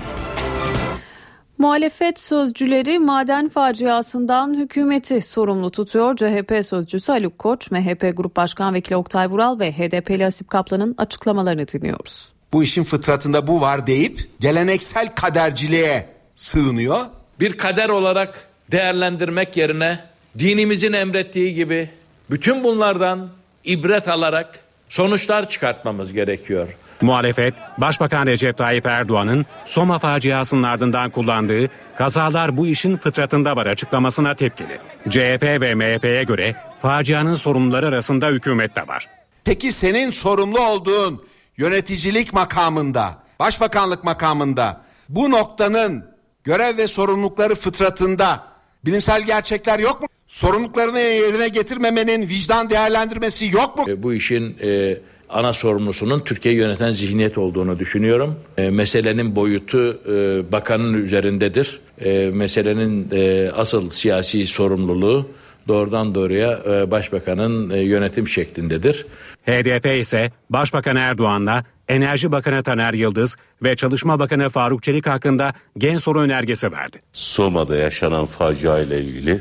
[1.63, 6.17] Muhalefet sözcüleri maden faciasından hükümeti sorumlu tutuyor.
[6.17, 11.69] CHP sözcüsü Haluk Koç, MHP Grup Başkan Vekili Oktay Vural ve HDP'li Asip Kaplan'ın açıklamalarını
[11.69, 12.33] dinliyoruz.
[12.53, 17.01] Bu işin fıtratında bu var deyip geleneksel kaderciliğe sığınıyor.
[17.41, 19.99] Bir kader olarak değerlendirmek yerine
[20.39, 21.91] dinimizin emrettiği gibi
[22.31, 23.29] bütün bunlardan
[23.65, 26.69] ibret alarak sonuçlar çıkartmamız gerekiyor.
[27.03, 34.35] Muhalefet, Başbakan Recep Tayyip Erdoğan'ın Soma faciasının ardından kullandığı kazalar bu işin fıtratında var açıklamasına
[34.35, 34.79] tepkili.
[35.09, 39.09] CHP ve MHP'ye göre facianın sorumluları arasında hükümet de var.
[39.45, 41.25] Peki senin sorumlu olduğun
[41.57, 46.05] yöneticilik makamında, başbakanlık makamında bu noktanın
[46.45, 48.45] görev ve sorumlulukları fıtratında
[48.85, 50.07] bilimsel gerçekler yok mu?
[50.27, 53.85] Sorumluluklarını yerine getirmemenin vicdan değerlendirmesi yok mu?
[53.97, 54.97] Bu işin e,
[55.33, 58.37] ana sorumlusunun Türkiye yöneten zihniyet olduğunu düşünüyorum.
[58.59, 61.81] E, meselenin boyutu e, bakanın üzerindedir.
[62.01, 65.27] E, meselenin e, asıl siyasi sorumluluğu
[65.69, 69.07] doğrudan doğruya e, başbakanın e, yönetim şeklindedir.
[69.47, 75.99] HDP ise Başbakan Erdoğan'la Enerji Bakanı Taner Yıldız ve Çalışma Bakanı Faruk Çelik hakkında gen
[75.99, 77.01] soru önergesi verdi.
[77.13, 79.41] Soma'da yaşanan facia ile ilgili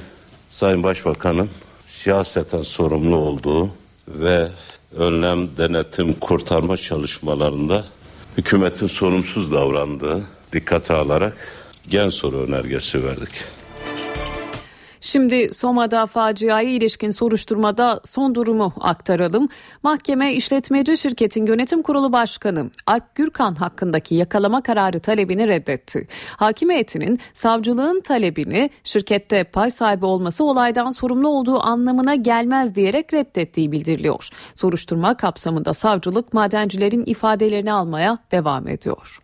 [0.51, 1.49] Sayın Başbakan'ın
[1.85, 3.69] siyaseten sorumlu olduğu
[4.07, 4.47] ve
[4.95, 7.85] önlem, denetim, kurtarma çalışmalarında
[8.37, 10.23] hükümetin sorumsuz davrandığı
[10.53, 11.37] dikkate alarak
[11.89, 13.60] gen soru önergesi verdik.
[15.01, 19.49] Şimdi Soma'da faciaya ilişkin soruşturmada son durumu aktaralım.
[19.83, 26.07] Mahkeme işletmeci şirketin yönetim kurulu başkanı Alp Gürkan hakkındaki yakalama kararı talebini reddetti.
[26.37, 33.71] Hakim heyetinin savcılığın talebini şirkette pay sahibi olması olaydan sorumlu olduğu anlamına gelmez diyerek reddettiği
[33.71, 34.29] bildiriliyor.
[34.55, 39.19] Soruşturma kapsamında savcılık madencilerin ifadelerini almaya devam ediyor.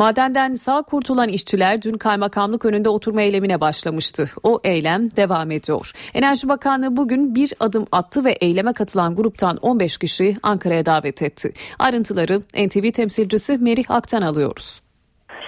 [0.00, 4.30] Madenden sağ kurtulan işçiler dün kaymakamlık önünde oturma eylemine başlamıştı.
[4.42, 5.92] O eylem devam ediyor.
[6.14, 11.52] Enerji Bakanlığı bugün bir adım attı ve eyleme katılan gruptan 15 kişi Ankara'ya davet etti.
[11.78, 14.80] Ayrıntıları NTV temsilcisi Merih Ak'tan alıyoruz.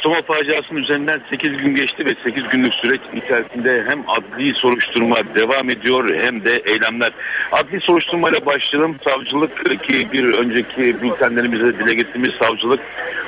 [0.03, 5.71] Soma faciasının üzerinden 8 gün geçti ve 8 günlük süreç içerisinde hem adli soruşturma devam
[5.71, 7.13] ediyor hem de eylemler.
[7.53, 8.97] Adli soruşturmayla başlayalım.
[9.09, 12.81] Savcılık ki bir önceki bültenlerimizde dile getirdiğimiz savcılık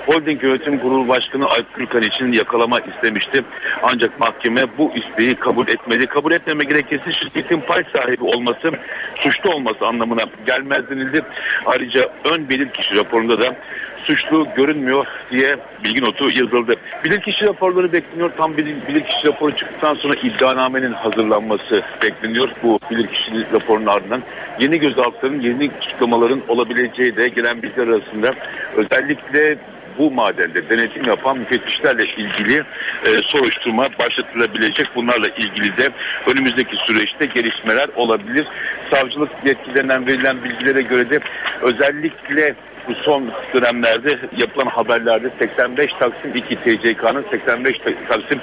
[0.06, 3.44] Holding Yönetim Kurulu Başkanı Alp Gürkan için yakalama istemişti.
[3.82, 6.06] Ancak mahkeme bu isteği kabul etmedi.
[6.06, 8.70] Kabul etmeme gerekçesi şirketin pay sahibi olması,
[9.16, 11.22] suçlu olması anlamına gelmez denildi.
[11.66, 13.56] Ayrıca ön bilirkişi raporunda da
[14.04, 16.74] suçlu görünmüyor diye bilgi notu yazıldı.
[17.04, 18.30] Bilirkişi raporları bekleniyor.
[18.36, 22.48] Tam bilir, bilirkişi raporu çıktıktan sonra iddianamenin hazırlanması bekleniyor.
[22.62, 24.22] Bu bilirkişi raporunun ardından
[24.60, 28.34] yeni gözaltıların, yeni tutuklamaların olabileceği de gelen bilgiler arasında
[28.76, 29.58] özellikle
[29.98, 32.56] bu madende denetim yapan müfettişlerle ilgili
[33.04, 34.86] e, soruşturma başlatılabilecek.
[34.94, 35.90] Bunlarla ilgili de
[36.26, 38.46] önümüzdeki süreçte gelişmeler olabilir.
[38.90, 41.20] Savcılık yetkililerinden verilen bilgilere göre de
[41.62, 42.54] özellikle
[42.88, 48.40] bu son dönemlerde yapılan haberlerde 85 Taksim 2 TCK'nın 85 Taksim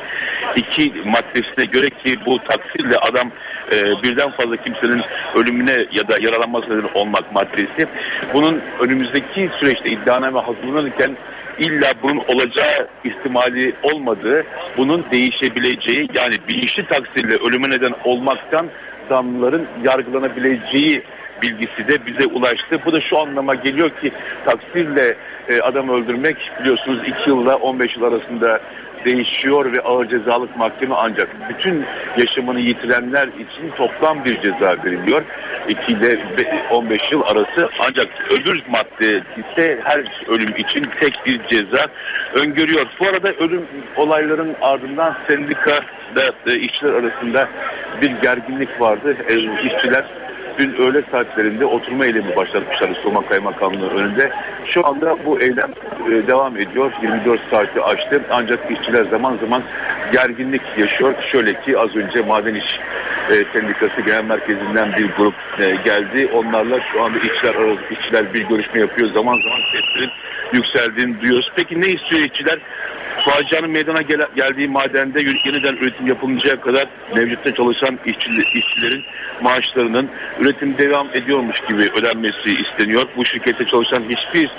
[0.56, 3.32] 2 maddesine göre ki bu taksirle adam
[3.72, 5.02] e, birden fazla kimsenin
[5.36, 7.88] ölümüne ya da yaralanmasına olmak maddesi.
[8.34, 11.18] Bunun önümüzdeki süreçte iddianame hazırlanırken
[11.58, 14.46] illa bunun olacağı ihtimali olmadığı,
[14.78, 18.68] bunun değişebileceği yani bilinçli taksirle ölüme neden olmaktan
[19.10, 21.04] zanlıların yargılanabileceği
[21.42, 22.80] bilgisi de bize ulaştı.
[22.86, 24.12] Bu da şu anlama geliyor ki
[24.46, 25.16] taksirle
[25.50, 28.62] e, adam öldürmek biliyorsunuz 2 yılla 15 yıl arasında
[29.06, 31.86] değişiyor ve ağır cezalık mahkeme ancak bütün
[32.18, 35.22] yaşamını yitirenler için toplam bir ceza veriliyor.
[35.70, 36.20] 2 ile
[36.72, 41.86] 15 yıl arası ancak öbür madde ise her ölüm için tek bir ceza
[42.34, 42.86] öngörüyor.
[43.00, 45.80] Bu arada ölüm olayların ardından sendika
[46.16, 47.50] da işçiler arasında
[48.02, 49.16] bir gerginlik vardı.
[49.30, 49.34] E,
[49.68, 50.06] işçiler
[50.62, 54.32] dün öğle saatlerinde oturma eylemi başlatmışlar Soma Kaymakamlığı önünde.
[54.66, 55.72] Şu anda bu eylem
[56.08, 56.92] e, devam ediyor.
[57.02, 58.22] 24 saati aştı.
[58.32, 59.64] Ancak işçiler zaman zaman
[60.12, 61.14] gerginlik yaşıyor.
[61.32, 62.80] Şöyle ki az önce Maden İş
[63.30, 66.30] e, Sendikası Genel Merkezi'nden bir grup e, geldi.
[66.34, 67.56] Onlarla şu anda işçiler,
[67.92, 69.14] işçiler bir görüşme yapıyor.
[69.14, 70.12] Zaman zaman seslerin
[70.54, 71.52] yükseldiğini duyuyoruz.
[71.56, 72.60] Peki ne istiyor işçiler?
[73.26, 76.86] facianın meydana gel geldiği madende yeniden üretim yapılıncaya kadar
[77.16, 79.04] mevcutta çalışan işçilerin
[79.42, 80.10] maaşlarının
[80.40, 83.08] üretim devam ediyormuş gibi ödenmesi isteniyor.
[83.18, 84.52] Bu şirkette çalışan hiçbir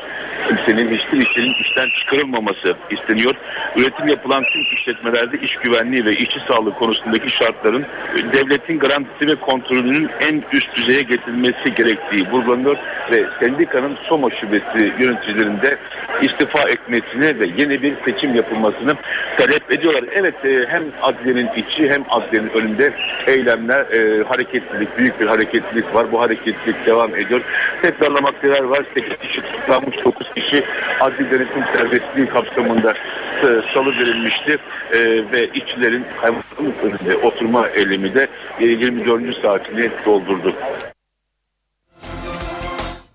[0.48, 3.35] kimsenin, hiçbir işçinin işten çıkarılmaması isteniyor.
[3.76, 7.87] Üretim yapılan tüm işletmelerde iş güvenliği ve işçi sağlığı konusundaki şartların
[8.33, 12.76] devletin garantisi ve kontrolünün en üst düzeye getirilmesi gerektiği vurgulanıyor
[13.12, 15.76] ve sendikanın Soma şubesi yöneticilerinde
[16.22, 18.94] istifa etmesini ve yeni bir seçim yapılmasını
[19.36, 20.04] talep ediyorlar.
[20.14, 22.92] Evet e, hem adliyenin içi hem adliyenin önünde
[23.26, 26.12] eylemler, e, hareketlilik, büyük bir hareketlilik var.
[26.12, 27.40] Bu hareketlilik devam ediyor.
[27.82, 28.84] Tekrarlamaktalar var.
[28.94, 30.64] 8 kişi tutuklanmış, 9 kişi
[31.00, 32.94] adli denetim serbestliği kapsamında
[33.42, 34.58] e, salı verilmişti.
[34.92, 34.98] E,
[35.32, 38.28] ve işçilerin kaymakamlık önünde oturma eylemi de
[38.60, 39.42] 24.
[39.42, 40.54] saatini doldurdu.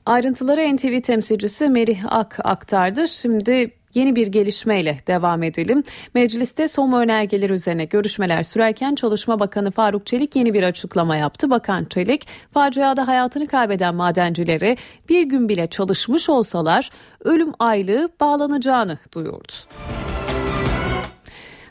[0.08, 3.08] Ayrıntıları NTV temsilcisi Merih Ak aktardı.
[3.08, 5.84] Şimdi Yeni bir gelişmeyle devam edelim.
[6.14, 11.50] Mecliste Soma önergeleri üzerine görüşmeler sürerken Çalışma Bakanı Faruk Çelik yeni bir açıklama yaptı.
[11.50, 14.78] Bakan Çelik, faciada hayatını kaybeden madencilere
[15.10, 16.90] bir gün bile çalışmış olsalar
[17.24, 19.54] ölüm aylığı bağlanacağını duyurdu.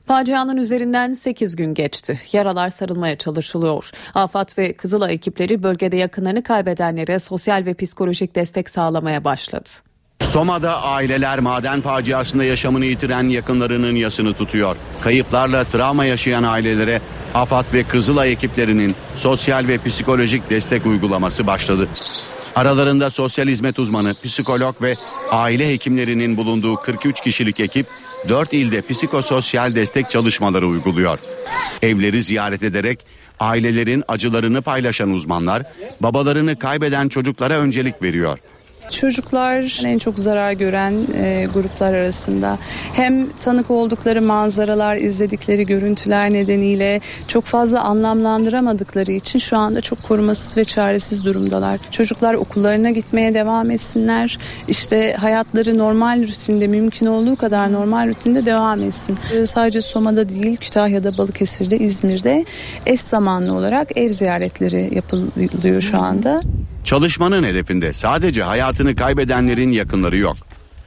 [0.07, 2.21] Facianın üzerinden 8 gün geçti.
[2.33, 3.91] Yaralar sarılmaya çalışılıyor.
[4.15, 9.69] Afat ve Kızılay ekipleri bölgede yakınlarını kaybedenlere sosyal ve psikolojik destek sağlamaya başladı.
[10.21, 14.77] Soma'da aileler maden faciasında yaşamını yitiren yakınlarının yasını tutuyor.
[15.01, 17.01] Kayıplarla travma yaşayan ailelere
[17.35, 21.89] AFAD ve Kızılay ekiplerinin sosyal ve psikolojik destek uygulaması başladı.
[22.55, 24.95] Aralarında sosyal hizmet uzmanı, psikolog ve
[25.31, 27.87] aile hekimlerinin bulunduğu 43 kişilik ekip
[28.29, 31.19] 4 ilde psikososyal destek çalışmaları uyguluyor.
[31.83, 33.07] Evleri ziyaret ederek
[33.41, 35.63] ailelerin acılarını paylaşan uzmanlar
[36.01, 38.39] babalarını kaybeden çocuklara öncelik veriyor.
[38.91, 42.59] Çocuklar en çok zarar gören e, gruplar arasında
[42.93, 50.57] hem tanık oldukları manzaralar, izledikleri görüntüler nedeniyle çok fazla anlamlandıramadıkları için şu anda çok korumasız
[50.57, 51.81] ve çaresiz durumdalar.
[51.91, 54.39] Çocuklar okullarına gitmeye devam etsinler.
[54.69, 59.19] İşte hayatları normal rutinde mümkün olduğu kadar normal rutinde devam etsin.
[59.35, 62.45] E, sadece Soma'da değil, Kütahya'da, Balıkesir'de, İzmir'de
[62.87, 66.43] eş zamanlı olarak ev ziyaretleri yapılıyor şu anda.
[66.87, 70.37] Çalışmanın hedefinde sadece hayatını kaybedenlerin yakınları yok.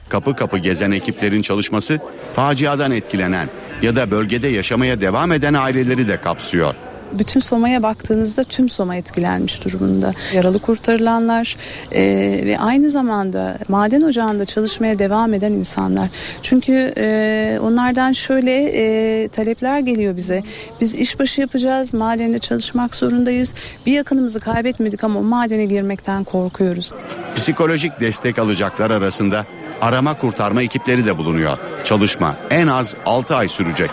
[0.08, 1.98] Kapı kapı gezen ekiplerin çalışması
[2.34, 3.48] faciadan etkilenen
[3.82, 6.74] ya da bölgede yaşamaya devam eden aileleri de kapsıyor
[7.18, 10.12] bütün Soma'ya baktığınızda tüm Soma etkilenmiş durumunda.
[10.34, 11.56] Yaralı kurtarılanlar
[11.92, 12.02] e,
[12.46, 16.08] ve aynı zamanda maden ocağında çalışmaya devam eden insanlar.
[16.42, 20.42] Çünkü e, onlardan şöyle e, talepler geliyor bize.
[20.80, 23.54] Biz işbaşı yapacağız, madende çalışmak zorundayız.
[23.86, 26.92] Bir yakınımızı kaybetmedik ama madene girmekten korkuyoruz.
[27.36, 29.46] Psikolojik destek alacaklar arasında
[29.80, 31.58] arama kurtarma ekipleri de bulunuyor.
[31.84, 33.90] Çalışma en az 6 ay sürecek.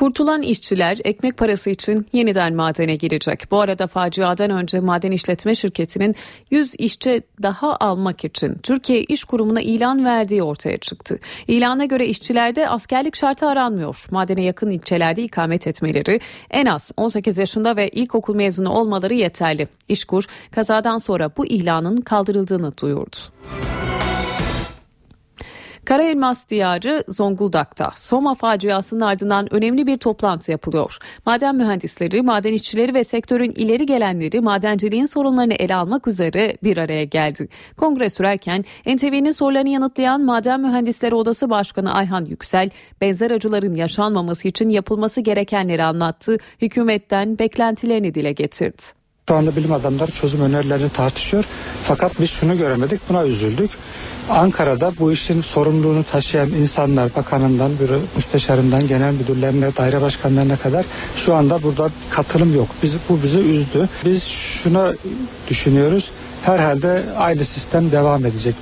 [0.00, 3.50] Kurtulan işçiler ekmek parası için yeniden madene girecek.
[3.50, 6.14] Bu arada faciadan önce maden işletme şirketinin
[6.50, 11.18] 100 işçi daha almak için Türkiye İş Kurumu'na ilan verdiği ortaya çıktı.
[11.48, 14.06] İlana göre işçilerde askerlik şartı aranmıyor.
[14.10, 16.20] Madene yakın ilçelerde ikamet etmeleri,
[16.50, 19.68] en az 18 yaşında ve ilkokul mezunu olmaları yeterli.
[19.88, 23.16] İşkur kazadan sonra bu ilanın kaldırıldığını duyurdu.
[25.90, 30.98] Kara Elmas Diyarı Zonguldak'ta Soma faciasının ardından önemli bir toplantı yapılıyor.
[31.26, 37.04] Maden mühendisleri, maden işçileri ve sektörün ileri gelenleri madenciliğin sorunlarını ele almak üzere bir araya
[37.04, 37.48] geldi.
[37.76, 42.70] Kongre sürerken NTV'nin sorularını yanıtlayan Maden Mühendisleri Odası Başkanı Ayhan Yüksel,
[43.00, 48.99] benzer acıların yaşanmaması için yapılması gerekenleri anlattı, hükümetten beklentilerini dile getirdi.
[49.30, 51.44] Şu anda bilim adamları çözüm önerilerini tartışıyor.
[51.84, 53.70] Fakat biz şunu göremedik, buna üzüldük.
[54.30, 60.84] Ankara'da bu işin sorumluluğunu taşıyan insanlar bakanından, büro, müsteşarından, genel müdürlerine, daire başkanlarına kadar
[61.16, 62.68] şu anda burada katılım yok.
[62.82, 63.88] Biz, bu bizi üzdü.
[64.04, 64.92] Biz şuna
[65.48, 66.10] düşünüyoruz.
[66.42, 68.54] Herhalde aynı sistem devam edecek.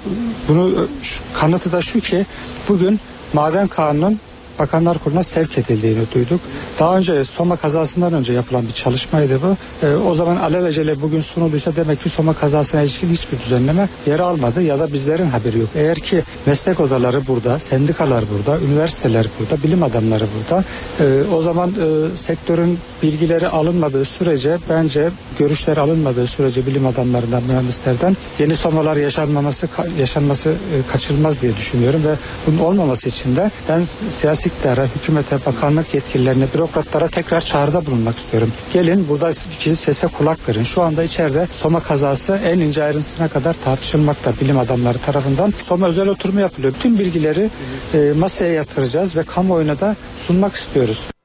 [0.48, 0.88] Bunu
[1.34, 2.26] kanıtı da şu ki
[2.68, 3.00] bugün
[3.32, 4.20] maden kanunun
[4.58, 6.40] Bakanlar Kurulu'na sevk edildiğini duyduk.
[6.78, 9.86] Daha önce Soma kazasından önce yapılan bir çalışmaydı bu.
[9.86, 14.62] E, o zaman alelacele bugün sunulduysa demek ki Soma kazasına ilişkin hiçbir düzenleme yer almadı
[14.62, 15.68] ya da bizlerin haberi yok.
[15.74, 20.64] Eğer ki meslek odaları burada, sendikalar burada, üniversiteler burada, bilim adamları burada.
[21.00, 28.16] E, o zaman e, sektörün bilgileri alınmadığı sürece bence görüşler alınmadığı sürece bilim adamlarından, mühendislerden
[28.38, 32.14] yeni somalar yaşanmaması yaşanması e, kaçırılmaz diye düşünüyorum ve
[32.46, 33.84] bunun olmaması için de ben
[34.20, 38.52] siyasi iktidara, hükümete, bakanlık yetkililerine, bürokratlara tekrar çağrıda bulunmak istiyorum.
[38.72, 40.64] Gelin burada sese kulak verin.
[40.64, 45.54] Şu anda içeride Soma kazası en ince ayrıntısına kadar tartışılmakta bilim adamları tarafından.
[45.66, 46.72] Soma özel oturumu yapılıyor.
[46.80, 47.50] Tüm bilgileri
[47.94, 49.96] e, masaya yatıracağız ve kamuoyuna da
[50.26, 51.17] sunmak istiyoruz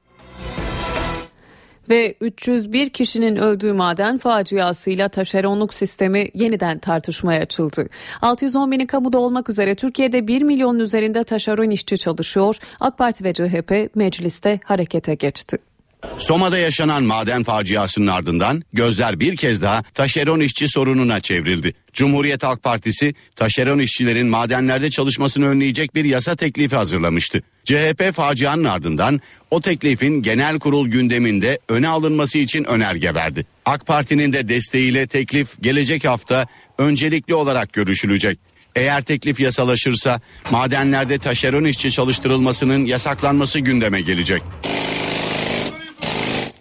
[1.94, 7.90] ve 301 kişinin öldüğü maden faciasıyla taşeronluk sistemi yeniden tartışmaya açıldı.
[8.22, 12.58] 610 bini kamuda olmak üzere Türkiye'de 1 milyonun üzerinde taşeron işçi çalışıyor.
[12.80, 15.73] AK Parti ve CHP mecliste harekete geçti.
[16.18, 21.74] Soma'da yaşanan maden faciasının ardından gözler bir kez daha taşeron işçi sorununa çevrildi.
[21.94, 27.44] Cumhuriyet Halk Partisi taşeron işçilerin madenlerde çalışmasını önleyecek bir yasa teklifi hazırlamıştı.
[27.64, 33.46] CHP facianın ardından o teklifin genel kurul gündeminde öne alınması için önerge verdi.
[33.66, 36.48] AK Parti'nin de desteğiyle teklif gelecek hafta
[36.78, 38.40] öncelikli olarak görüşülecek.
[38.76, 44.42] Eğer teklif yasalaşırsa madenlerde taşeron işçi çalıştırılmasının yasaklanması gündeme gelecek.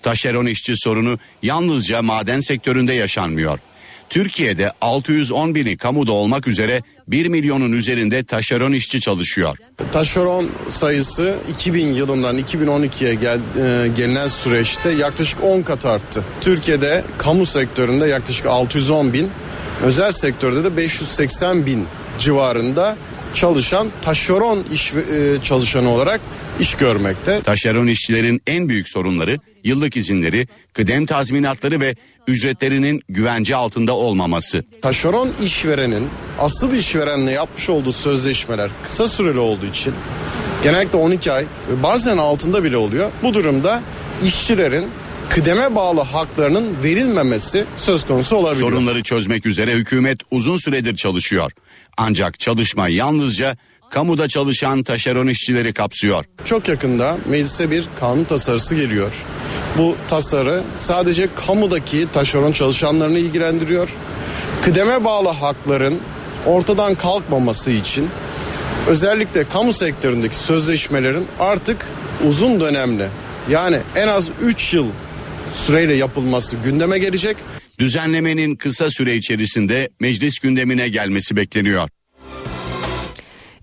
[0.02, 3.58] Taşeron işçi sorunu yalnızca maden sektöründe yaşanmıyor.
[4.12, 9.58] Türkiye'de 610 bini kamuda olmak üzere 1 milyonun üzerinde taşeron işçi çalışıyor.
[9.92, 16.24] Taşeron sayısı 2000 yılından 2012'ye gel, e, gelinen süreçte yaklaşık 10 kat arttı.
[16.40, 19.30] Türkiye'de kamu sektöründe yaklaşık 610 bin,
[19.82, 21.86] özel sektörde de 580 bin
[22.18, 22.96] civarında
[23.34, 26.20] çalışan taşeron iş e, çalışanı olarak
[26.60, 27.40] iş görmekte.
[27.42, 31.94] Taşeron işçilerin en büyük sorunları yıllık izinleri, kıdem tazminatları ve
[32.26, 34.64] ücretlerinin güvence altında olmaması.
[34.82, 39.94] Taşeron işverenin asıl işverenle yapmış olduğu sözleşmeler kısa süreli olduğu için
[40.62, 41.44] genellikle 12 ay
[41.82, 43.10] bazen altında bile oluyor.
[43.22, 43.82] Bu durumda
[44.24, 44.86] işçilerin
[45.28, 48.60] kıdeme bağlı haklarının verilmemesi söz konusu olabilir.
[48.60, 51.52] Sorunları çözmek üzere hükümet uzun süredir çalışıyor.
[51.96, 53.56] Ancak çalışma yalnızca
[53.92, 56.24] kamuda çalışan taşeron işçileri kapsıyor.
[56.44, 59.12] Çok yakında meclise bir kanun tasarısı geliyor.
[59.78, 63.88] Bu tasarı sadece kamudaki taşeron çalışanlarını ilgilendiriyor.
[64.62, 65.98] Kıdeme bağlı hakların
[66.46, 68.08] ortadan kalkmaması için
[68.88, 71.86] özellikle kamu sektöründeki sözleşmelerin artık
[72.26, 73.08] uzun dönemli
[73.50, 74.86] yani en az 3 yıl
[75.54, 77.36] süreyle yapılması gündeme gelecek.
[77.78, 81.88] Düzenlemenin kısa süre içerisinde meclis gündemine gelmesi bekleniyor.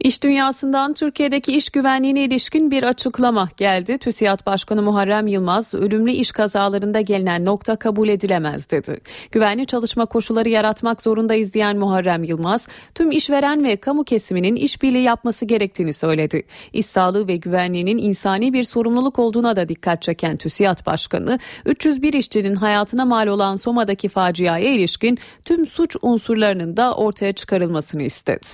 [0.04, 3.98] İş dünyasından Türkiye'deki iş güvenliğine ilişkin bir açıklama geldi.
[3.98, 9.00] TÜSİAD Başkanı Muharrem Yılmaz, ölümlü iş kazalarında gelinen nokta kabul edilemez dedi.
[9.32, 15.46] Güvenli çalışma koşulları yaratmak zorundayız diyen Muharrem Yılmaz, tüm işveren ve kamu kesiminin işbirliği yapması
[15.46, 16.44] gerektiğini söyledi.
[16.74, 22.54] İş sağlığı ve güvenliğinin insani bir sorumluluk olduğuna da dikkat çeken TÜSİAD Başkanı, 301 işçinin
[22.54, 28.48] hayatına mal olan Soma'daki faciaya ilişkin tüm suç unsurlarının da ortaya çıkarılmasını istedi.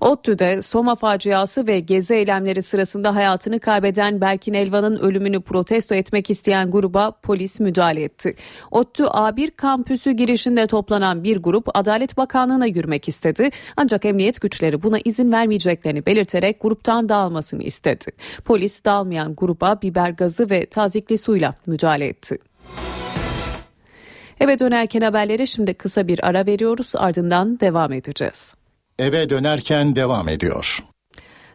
[0.00, 6.70] ODTÜ'de Soma faciası ve gezi eylemleri sırasında hayatını kaybeden Berkin Elvan'ın ölümünü protesto etmek isteyen
[6.70, 8.34] gruba polis müdahale etti.
[8.70, 13.50] ODTÜ A1 kampüsü girişinde toplanan bir grup Adalet Bakanlığı'na yürümek istedi.
[13.76, 18.06] Ancak emniyet güçleri buna izin vermeyeceklerini belirterek gruptan dağılmasını istedi.
[18.44, 22.38] Polis dağılmayan gruba biber gazı ve tazikli suyla müdahale etti.
[24.40, 28.57] Eve dönerken haberlere şimdi kısa bir ara veriyoruz ardından devam edeceğiz.
[28.98, 30.82] Eve dönerken devam ediyor.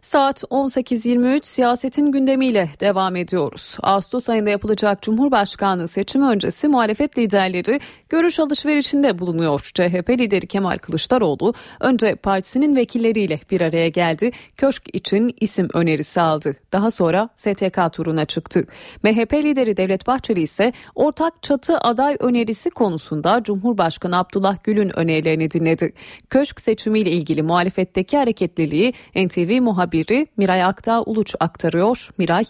[0.03, 3.77] Saat 18.23 siyasetin gündemiyle devam ediyoruz.
[3.81, 7.79] Ağustos ayında yapılacak Cumhurbaşkanlığı seçimi öncesi muhalefet liderleri
[8.09, 9.59] görüş alışverişinde bulunuyor.
[9.73, 14.31] CHP lideri Kemal Kılıçdaroğlu önce partisinin vekilleriyle bir araya geldi.
[14.57, 16.55] Köşk için isim önerisi aldı.
[16.73, 18.65] Daha sonra STK turuna çıktı.
[19.03, 25.93] MHP lideri Devlet Bahçeli ise ortak çatı aday önerisi konusunda Cumhurbaşkanı Abdullah Gül'ün önerilerini dinledi.
[26.29, 29.61] Köşk seçimiyle ilgili muhalefetteki hareketliliği NTV
[29.93, 32.09] muhabiri Miray Aktağ Uluç aktarıyor.
[32.17, 32.43] Miray.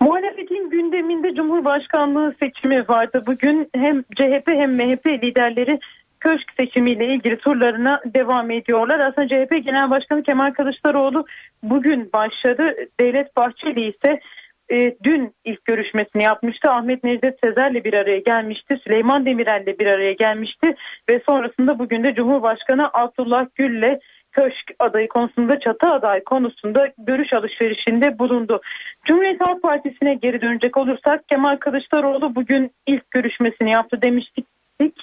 [0.00, 3.22] Muhalefetin gündeminde Cumhurbaşkanlığı seçimi vardı.
[3.26, 5.78] Bugün hem CHP hem MHP liderleri
[6.20, 9.00] köşk seçimiyle ilgili turlarına devam ediyorlar.
[9.00, 11.26] Aslında CHP Genel Başkanı Kemal Kılıçdaroğlu
[11.62, 12.74] bugün başladı.
[13.00, 14.20] Devlet Bahçeli ise
[14.70, 16.70] e, dün ilk görüşmesini yapmıştı.
[16.70, 18.80] Ahmet Necdet Sezer'le bir araya gelmişti.
[18.84, 20.74] Süleyman Demirel'le bir araya gelmişti.
[21.10, 23.98] Ve sonrasında bugün de Cumhurbaşkanı Abdullah Gül'le
[24.38, 28.60] köşk adayı konusunda çatı aday konusunda görüş alışverişinde bulundu.
[29.04, 34.46] Cumhuriyet Halk Partisi'ne geri dönecek olursak Kemal Kılıçdaroğlu bugün ilk görüşmesini yaptı demiştik.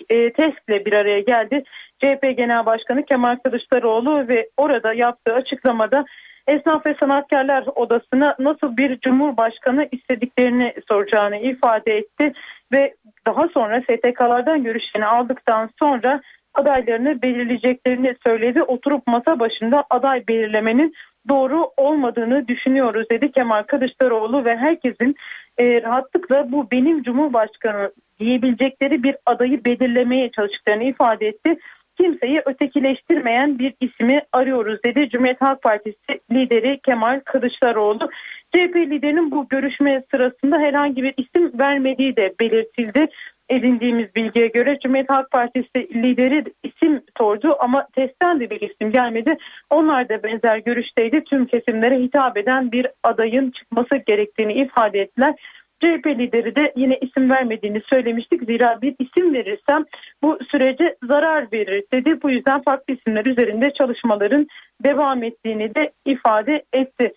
[0.10, 1.64] E, TESK'le bir araya geldi.
[2.00, 6.06] CHP Genel Başkanı Kemal Kılıçdaroğlu ve orada yaptığı açıklamada
[6.48, 12.34] Esnaf ve Sanatkarlar Odası'na nasıl bir cumhurbaşkanı istediklerini soracağını ifade etti
[12.72, 12.94] ve
[13.28, 16.22] daha sonra STK'lardan görüşlerini aldıktan sonra
[16.56, 18.64] adaylarını belirleyeceklerini söyledi.
[18.64, 20.94] Oturup masa başında aday belirlemenin
[21.30, 25.16] doğru olmadığını düşünüyoruz dedi Kemal Kılıçdaroğlu ve herkesin
[25.58, 31.58] e, rahatlıkla bu benim cumhurbaşkanı diyebilecekleri bir adayı belirlemeye çalıştıklarını ifade etti
[31.98, 38.10] kimseyi ötekileştirmeyen bir ismi arıyoruz dedi Cumhuriyet Halk Partisi lideri Kemal Kılıçdaroğlu.
[38.56, 43.08] CHP liderinin bu görüşme sırasında herhangi bir isim vermediği de belirtildi.
[43.50, 49.38] Edindiğimiz bilgiye göre Cumhuriyet Halk Partisi lideri isim sordu ama testten de bir isim gelmedi.
[49.70, 51.24] Onlar da benzer görüşteydi.
[51.24, 55.36] Tüm kesimlere hitap eden bir adayın çıkması gerektiğini ifade ettiler.
[55.80, 58.44] CHP lideri de yine isim vermediğini söylemiştik.
[58.44, 59.86] Zira bir isim verirsem
[60.24, 62.22] bu sürece zarar verir dedi.
[62.24, 64.48] Bu yüzden farklı isimler üzerinde çalışmaların
[64.84, 67.14] devam ettiğini de ifade etti.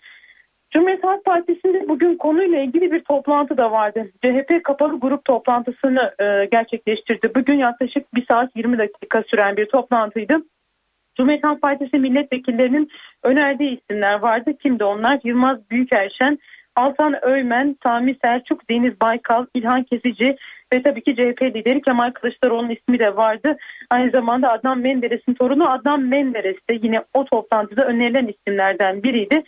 [0.71, 4.11] Cumhuriyet Halk Partisi'nde bugün konuyla ilgili bir toplantı da vardı.
[4.23, 7.31] CHP kapalı grup toplantısını e, gerçekleştirdi.
[7.35, 10.37] Bugün yaklaşık 1 saat 20 dakika süren bir toplantıydı.
[11.17, 12.89] Cumhuriyet Halk Partisi milletvekillerinin
[13.23, 14.57] önerdiği isimler vardı.
[14.63, 15.19] Kimdi onlar?
[15.23, 16.39] Yılmaz Büyükerşen,
[16.75, 20.35] Altan Öymen, Sami Selçuk, Deniz Baykal, İlhan Kesici
[20.73, 23.57] ve tabii ki CHP lideri Kemal Kılıçdaroğlu'nun ismi de vardı.
[23.89, 29.43] Aynı zamanda Adnan Menderes'in torunu Adnan Menderes de yine o toplantıda önerilen isimlerden biriydi.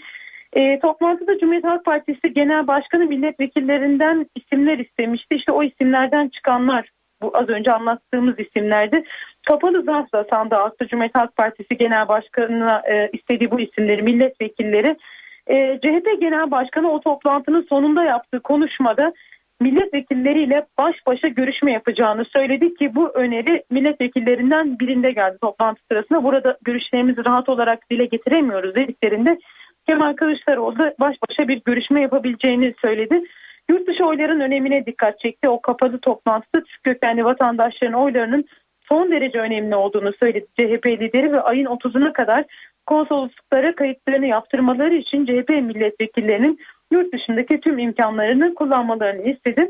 [0.53, 5.35] E, toplantıda Cumhuriyet Halk Partisi Genel Başkanı milletvekillerinden isimler istemişti.
[5.35, 6.89] İşte o isimlerden çıkanlar
[7.21, 9.03] bu az önce anlattığımız isimlerdi.
[9.47, 14.95] Kapalı zarfla sandığa attı Cumhuriyet Halk Partisi Genel Başkanı'na e, istediği bu isimleri milletvekilleri.
[15.47, 19.13] E, CHP Genel Başkanı o toplantının sonunda yaptığı konuşmada
[19.61, 26.23] milletvekilleriyle baş başa görüşme yapacağını söyledi ki bu öneri milletvekillerinden birinde geldi toplantı sırasında.
[26.23, 29.37] Burada görüşlerimizi rahat olarak dile getiremiyoruz dediklerinde
[29.87, 33.21] Kemal Kılıçdaroğlu da baş başa bir görüşme yapabileceğini söyledi.
[33.69, 35.49] Yurt dışı oyların önemine dikkat çekti.
[35.49, 38.45] O kapalı toplantıda Türk kökenli vatandaşların oylarının
[38.89, 42.45] son derece önemli olduğunu söyledi CHP lideri ve ayın 30'una kadar
[42.85, 46.59] konsolosluklara kayıtlarını yaptırmaları için CHP milletvekillerinin
[46.91, 49.69] yurt dışındaki tüm imkanlarını kullanmalarını istedi.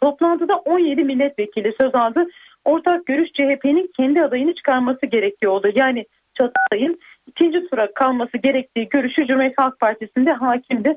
[0.00, 2.26] Toplantıda 17 milletvekili söz aldı.
[2.64, 5.64] Ortak görüş CHP'nin kendi adayını çıkarması gerekiyor.
[5.74, 10.96] Yani Çatay'ın ikinci tura kalması gerektiği görüşü Cumhuriyet Halk Partisi'nde hakimdi.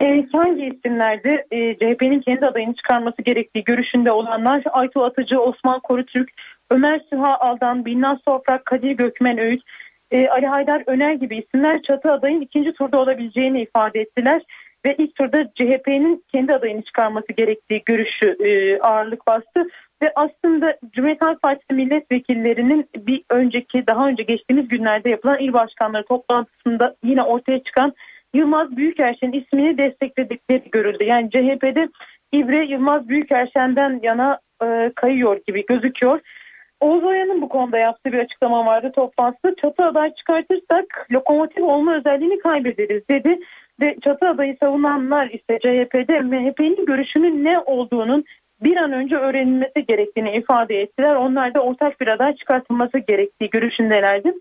[0.00, 6.28] E, hangi isimlerde e, CHP'nin kendi adayını çıkarması gerektiği görüşünde olanlar Aytu Atıcı, Osman Korutürk,
[6.70, 9.62] Ömer Süha Aldan, Binnaz Sofrak, Kadir Gökmen Öğüt,
[10.10, 14.42] e, Ali Haydar Öner gibi isimler çatı adayın ikinci turda olabileceğini ifade ettiler.
[14.86, 19.68] Ve ilk turda CHP'nin kendi adayını çıkarması gerektiği görüşü e, ağırlık bastı.
[20.02, 26.04] Ve aslında Cumhuriyet Halk Partisi milletvekillerinin bir önceki daha önce geçtiğimiz günlerde yapılan il başkanları
[26.04, 27.92] toplantısında yine ortaya çıkan
[28.34, 31.04] Yılmaz Büyükerşen'in ismini destekledikleri görüldü.
[31.04, 31.88] Yani CHP'de
[32.32, 36.20] İbre Yılmaz Büyükerşen'den yana e, kayıyor gibi gözüküyor.
[36.80, 39.54] Oğuz Oya'nın bu konuda yaptığı bir açıklama vardı toplantıda.
[39.54, 43.38] Çatı aday çıkartırsak lokomotif olma özelliğini kaybederiz dedi.
[43.80, 48.24] Ve çatı adayı savunanlar ise CHP'de MHP'nin görüşünün ne olduğunun
[48.62, 51.14] bir an önce öğrenilmesi gerektiğini ifade ettiler.
[51.14, 54.34] Onlar da ortak bir aday çıkartılması gerektiği görüşündelerdi.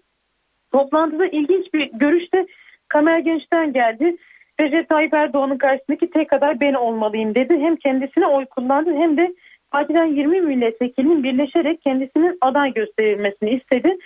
[0.71, 2.47] Toplantıda ilginç bir görüş de
[2.87, 4.17] Kamer Genç'ten geldi.
[4.59, 7.57] Recep Tayyip Erdoğan'ın karşısındaki tek aday ben olmalıyım dedi.
[7.59, 9.33] Hem kendisine oy kullandı hem de
[9.71, 13.97] partiden 20 milletvekilinin birleşerek kendisinin aday gösterilmesini istedi.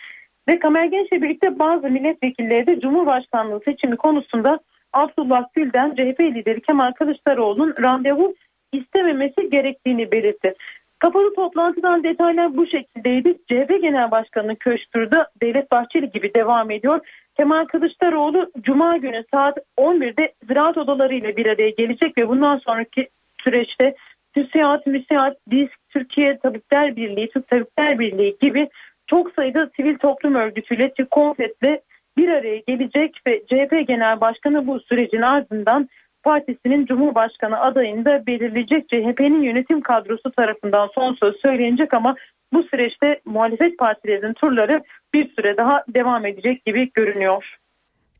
[0.48, 4.60] Ve Kamer Genç'le birlikte bazı milletvekilleri de Cumhurbaşkanlığı seçimi konusunda
[4.94, 8.36] Abdullah Gül'den CHP lideri Kemal Kılıçdaroğlu'nun randevu
[8.74, 10.54] istememesi gerektiğini belirtti.
[11.00, 13.34] Kapalı toplantıdan detaylar bu şekildeydi.
[13.34, 17.00] CHP Genel Başkanı Köşkür'de Devlet Bahçeli gibi devam ediyor.
[17.38, 23.10] Kemal Kılıçdaroğlu Cuma günü saat 11'de ziraat odaları ile bir araya gelecek ve bundan sonraki
[23.44, 23.96] süreçte
[24.36, 28.70] TÜSİAD, MÜSİAD, DİSK, Türkiye Tabipler Birliği, Türk Tabipler Birliği gibi
[29.08, 31.82] çok sayıda sivil toplum örgütüyle, TÜKONFET'le
[32.18, 35.90] bir araya gelecek ve CHP Genel Başkanı bu sürecin ardından
[36.24, 38.90] partisinin Cumhurbaşkanı adayını da belirleyecek.
[38.90, 42.16] CHP'nin yönetim kadrosu tarafından son söz söylenecek ama
[42.54, 47.58] bu süreçte muhalefet partilerinin turları bir süre daha devam edecek gibi görünüyor.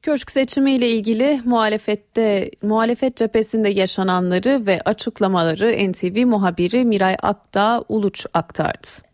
[0.02, 9.13] Köşk seçimiyle ilgili muhalefette muhalefet cephesinde yaşananları ve açıklamaları NTV muhabiri Miray Akdağ Uluç aktardı.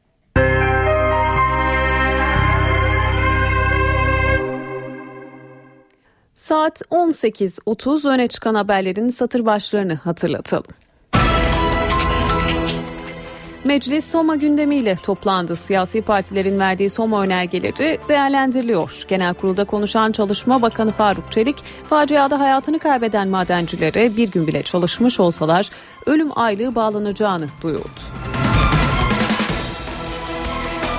[6.50, 10.72] Saat 18.30 öne çıkan haberlerin satır başlarını hatırlatalım.
[13.64, 15.56] Meclis Soma gündemiyle toplandı.
[15.56, 19.04] Siyasi partilerin verdiği Soma önergeleri değerlendiriliyor.
[19.08, 21.56] Genel kurulda konuşan Çalışma Bakanı Faruk Çelik,
[21.90, 25.70] faciada hayatını kaybeden madencilere bir gün bile çalışmış olsalar
[26.06, 28.00] ölüm aylığı bağlanacağını duyurdu.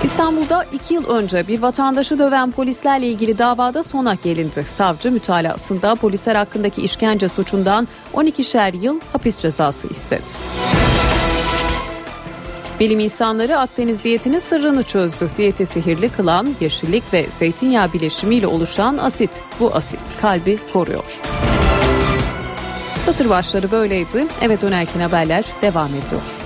[0.04, 4.64] İstanbul'da iki yıl önce bir vatandaşı döven polislerle ilgili davada sona gelindi.
[4.76, 10.22] Savcı mütalasında polisler hakkındaki işkence suçundan 12'şer yıl hapis cezası istedi.
[12.80, 15.30] Bilim insanları Akdeniz diyetinin sırrını çözdü.
[15.36, 19.42] Diyeti sihirli kılan yeşillik ve zeytinyağı bileşimiyle oluşan asit.
[19.60, 21.20] Bu asit kalbi koruyor.
[23.06, 24.26] Satır başları böyleydi.
[24.42, 26.39] Evet önerken haberler devam ediyor.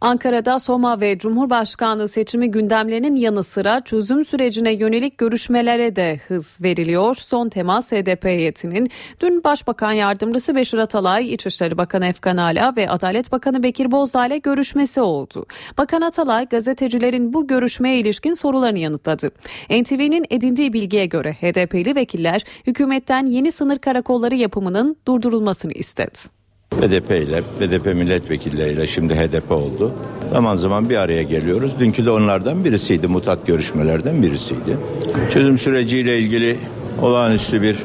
[0.00, 7.14] Ankara'da Soma ve Cumhurbaşkanlığı seçimi gündemlerinin yanı sıra çözüm sürecine yönelik görüşmelere de hız veriliyor.
[7.14, 8.90] Son temas HDP heyetinin
[9.20, 14.38] dün Başbakan Yardımcısı Beşir Atalay, İçişleri Bakanı Efkan Ala ve Adalet Bakanı Bekir Bozdağ ile
[14.38, 15.46] görüşmesi oldu.
[15.78, 19.30] Bakan Atalay gazetecilerin bu görüşmeye ilişkin sorularını yanıtladı.
[19.70, 26.35] NTV'nin edindiği bilgiye göre HDP'li vekiller hükümetten yeni sınır karakolları yapımının durdurulmasını istedi.
[26.82, 29.92] BDP ile, BDP milletvekilleriyle şimdi HDP oldu.
[30.32, 31.72] Zaman zaman bir araya geliyoruz.
[31.80, 34.76] Dünkü de onlardan birisiydi, mutat görüşmelerden birisiydi.
[35.32, 36.56] Çözüm süreciyle ilgili
[37.02, 37.76] olağanüstü bir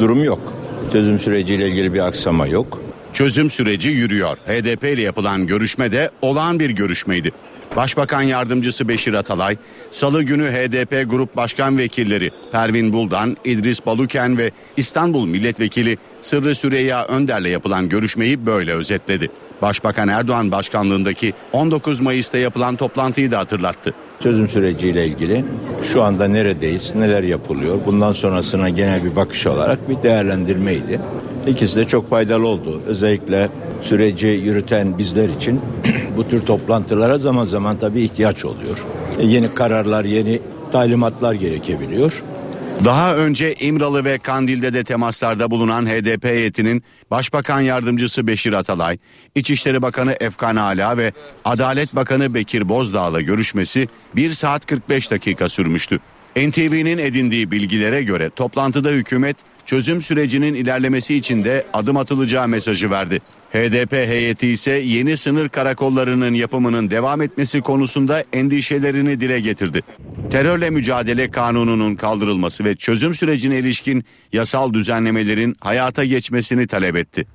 [0.00, 0.52] durum yok.
[0.92, 2.80] Çözüm süreciyle ilgili bir aksama yok.
[3.12, 4.36] Çözüm süreci yürüyor.
[4.36, 7.32] HDP ile yapılan görüşme de olağan bir görüşmeydi.
[7.76, 9.56] Başbakan Yardımcısı Beşir Atalay,
[9.90, 17.06] Salı günü HDP Grup Başkan Vekilleri Pervin Buldan, İdris Baluken ve İstanbul Milletvekili Sırrı Süreyya
[17.06, 19.30] Önder'le yapılan görüşmeyi böyle özetledi.
[19.62, 23.94] Başbakan Erdoğan başkanlığındaki 19 Mayıs'ta yapılan toplantıyı da hatırlattı.
[24.22, 25.44] Çözüm süreciyle ilgili
[25.92, 31.00] şu anda neredeyiz, neler yapılıyor, bundan sonrasına genel bir bakış olarak bir değerlendirmeydi.
[31.46, 32.82] İkisi de çok faydalı oldu.
[32.86, 33.48] Özellikle
[33.82, 35.60] süreci yürüten bizler için
[36.16, 38.84] bu tür toplantılara zaman zaman tabii ihtiyaç oluyor.
[39.18, 40.40] E, yeni kararlar, yeni
[40.72, 42.22] talimatlar gerekebiliyor.
[42.84, 48.98] Daha önce İmralı ve Kandil'de de temaslarda bulunan HDP heyetinin Başbakan Yardımcısı Beşir Atalay,
[49.34, 51.12] İçişleri Bakanı Efkan Ala ve
[51.44, 55.98] Adalet Bakanı Bekir Bozdağ'la görüşmesi 1 saat 45 dakika sürmüştü.
[56.36, 59.36] NTV'nin edindiği bilgilere göre toplantıda hükümet
[59.66, 63.20] çözüm sürecinin ilerlemesi için de adım atılacağı mesajı verdi.
[63.52, 69.82] HDP heyeti ise yeni sınır karakollarının yapımının devam etmesi konusunda endişelerini dile getirdi.
[70.30, 77.26] Terörle mücadele kanununun kaldırılması ve çözüm sürecine ilişkin yasal düzenlemelerin hayata geçmesini talep etti.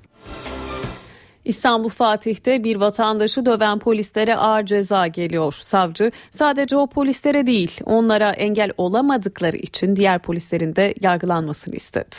[1.50, 5.54] İstanbul Fatih'te bir vatandaşı döven polislere ağır ceza geliyor.
[5.54, 12.16] Savcı sadece o polislere değil onlara engel olamadıkları için diğer polislerin de yargılanmasını istedi.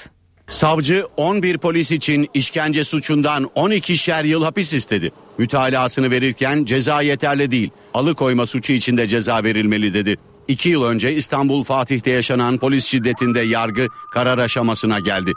[0.48, 5.12] Savcı 11 polis için işkence suçundan 12'şer yıl hapis istedi.
[5.38, 7.70] Mütalasını verirken ceza yeterli değil.
[7.94, 10.16] Alıkoyma suçu için de ceza verilmeli dedi.
[10.48, 15.32] İki yıl önce İstanbul Fatih'te yaşanan polis şiddetinde yargı karar aşamasına geldi.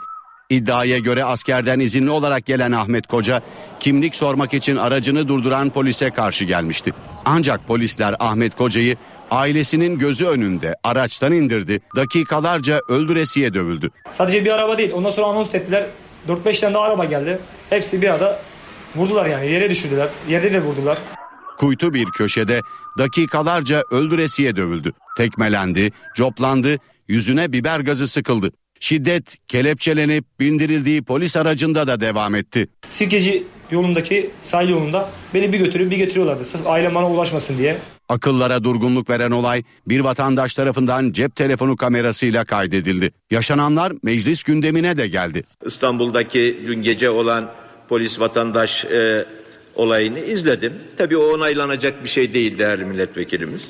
[0.54, 3.42] İddiaya göre askerden izinli olarak gelen Ahmet Koca
[3.80, 6.92] kimlik sormak için aracını durduran polise karşı gelmişti.
[7.24, 8.96] Ancak polisler Ahmet Koca'yı
[9.30, 11.80] ailesinin gözü önünde araçtan indirdi.
[11.96, 13.90] Dakikalarca öldüresiye dövüldü.
[14.12, 14.92] Sadece bir araba değil.
[14.92, 15.86] Ondan sonra anons ettiler.
[16.28, 17.38] 4-5 tane daha araba geldi.
[17.70, 18.40] Hepsi bir arada
[18.96, 19.50] vurdular yani.
[19.50, 20.08] Yere düşürdüler.
[20.28, 20.98] Yerde de vurdular.
[21.58, 22.60] Kuytu bir köşede
[22.98, 24.92] dakikalarca öldüresiye dövüldü.
[25.16, 26.76] Tekmelendi, coplandı,
[27.08, 28.50] yüzüne biber gazı sıkıldı.
[28.80, 32.68] Şiddet kelepçelenip bindirildiği polis aracında da devam etti.
[32.90, 36.44] Sirkeci yolundaki sahil yolunda beni bir götürüp bir getiriyorlardı.
[36.44, 37.76] Sırf ailem bana ulaşmasın diye.
[38.08, 43.10] Akıllara durgunluk veren olay bir vatandaş tarafından cep telefonu kamerasıyla kaydedildi.
[43.30, 45.44] Yaşananlar meclis gündemine de geldi.
[45.66, 47.50] İstanbul'daki dün gece olan
[47.88, 49.24] polis vatandaş e,
[49.74, 50.72] olayını izledim.
[50.96, 53.68] Tabii o onaylanacak bir şey değil değerli milletvekilimiz.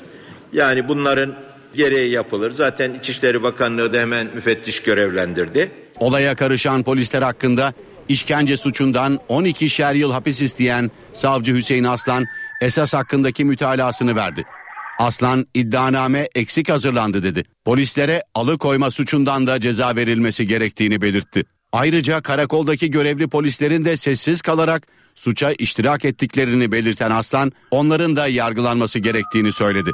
[0.53, 1.35] Yani bunların
[1.75, 2.51] gereği yapılır.
[2.51, 5.71] Zaten İçişleri Bakanlığı da hemen müfettiş görevlendirdi.
[5.99, 7.73] Olaya karışan polisler hakkında
[8.09, 12.25] işkence suçundan 12'şer yıl hapis isteyen savcı Hüseyin Aslan
[12.61, 14.45] esas hakkındaki mütalasını verdi.
[14.99, 17.43] Aslan iddianame eksik hazırlandı dedi.
[17.65, 21.43] Polislere alıkoyma suçundan da ceza verilmesi gerektiğini belirtti.
[21.71, 28.99] Ayrıca karakoldaki görevli polislerin de sessiz kalarak suça iştirak ettiklerini belirten Aslan onların da yargılanması
[28.99, 29.91] gerektiğini söyledi.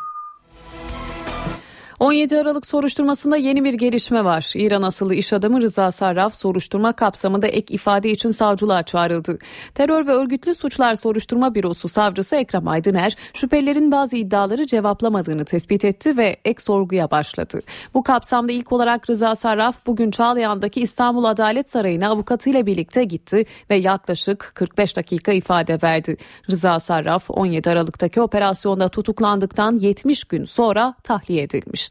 [2.02, 4.52] 17 Aralık soruşturmasında yeni bir gelişme var.
[4.56, 9.38] İran asıllı iş adamı Rıza Sarraf soruşturma kapsamında ek ifade için savcılığa çağrıldı.
[9.76, 16.18] Terör ve örgütlü suçlar soruşturma bürosu savcısı Ekrem Aydıner şüphelilerin bazı iddiaları cevaplamadığını tespit etti
[16.18, 17.62] ve ek sorguya başladı.
[17.94, 23.76] Bu kapsamda ilk olarak Rıza Sarraf bugün Çağlayan'daki İstanbul Adalet Sarayı'na avukatıyla birlikte gitti ve
[23.76, 26.18] yaklaşık 45 dakika ifade verdi.
[26.52, 31.91] Rıza Sarraf 17 Aralık'taki operasyonda tutuklandıktan 70 gün sonra tahliye edilmişti.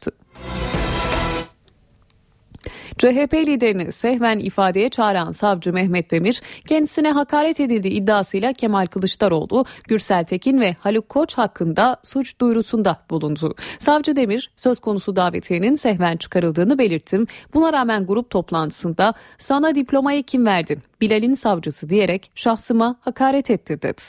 [3.01, 10.25] CHP liderini sehven ifadeye çağıran savcı Mehmet Demir, kendisine hakaret edildiği iddiasıyla Kemal Kılıçdaroğlu, Gürsel
[10.25, 13.55] Tekin ve Haluk Koç hakkında suç duyurusunda bulundu.
[13.79, 17.27] Savcı Demir, söz konusu davetiyenin sehven çıkarıldığını belirttim.
[17.53, 20.77] Buna rağmen grup toplantısında sana diplomayı kim verdi?
[21.01, 24.01] Bilal'in savcısı diyerek şahsıma hakaret etti dedi.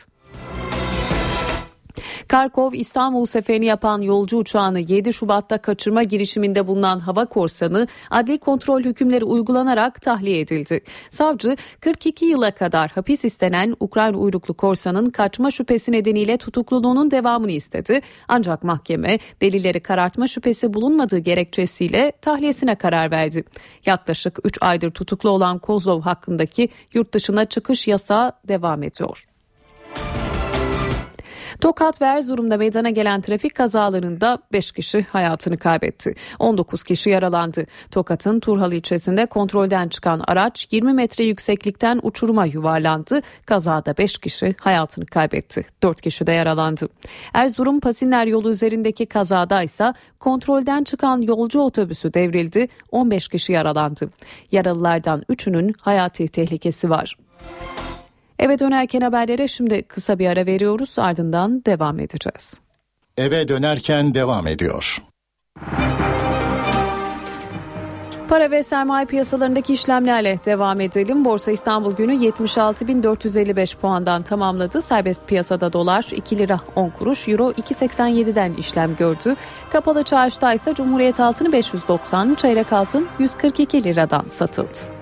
[2.28, 8.82] Karkov İstanbul seferini yapan yolcu uçağını 7 Şubat'ta kaçırma girişiminde bulunan hava korsanı adli kontrol
[8.82, 10.80] hükümleri uygulanarak tahliye edildi.
[11.10, 18.00] Savcı 42 yıla kadar hapis istenen Ukrayna uyruklu korsanın kaçma şüphesi nedeniyle tutukluluğunun devamını istedi.
[18.28, 23.44] Ancak mahkeme delilleri karartma şüphesi bulunmadığı gerekçesiyle tahliyesine karar verdi.
[23.86, 29.26] Yaklaşık 3 aydır tutuklu olan Kozlov hakkındaki yurt dışına çıkış yasağı devam ediyor.
[31.60, 36.14] Tokat ve Erzurum'da meydana gelen trafik kazalarında 5 kişi hayatını kaybetti.
[36.38, 37.66] 19 kişi yaralandı.
[37.90, 43.20] Tokat'ın Turhal ilçesinde kontrolden çıkan araç 20 metre yükseklikten uçuruma yuvarlandı.
[43.46, 45.64] Kazada 5 kişi hayatını kaybetti.
[45.82, 46.88] 4 kişi de yaralandı.
[47.34, 52.68] Erzurum Pasinler yolu üzerindeki kazada ise kontrolden çıkan yolcu otobüsü devrildi.
[52.90, 54.10] 15 kişi yaralandı.
[54.52, 57.16] Yaralılardan 3'ünün hayati tehlikesi var.
[58.42, 62.60] Eve dönerken haberlere şimdi kısa bir ara veriyoruz ardından devam edeceğiz.
[63.16, 65.02] Eve dönerken devam ediyor.
[68.28, 71.24] Para ve sermaye piyasalarındaki işlemlerle devam edelim.
[71.24, 74.82] Borsa İstanbul günü 76.455 puandan tamamladı.
[74.82, 79.36] Serbest piyasada dolar 2 lira 10 kuruş, euro 2.87'den işlem gördü.
[79.72, 85.01] Kapalı çarşıda ise Cumhuriyet altını 590, çeyrek altın 142 liradan satıldı.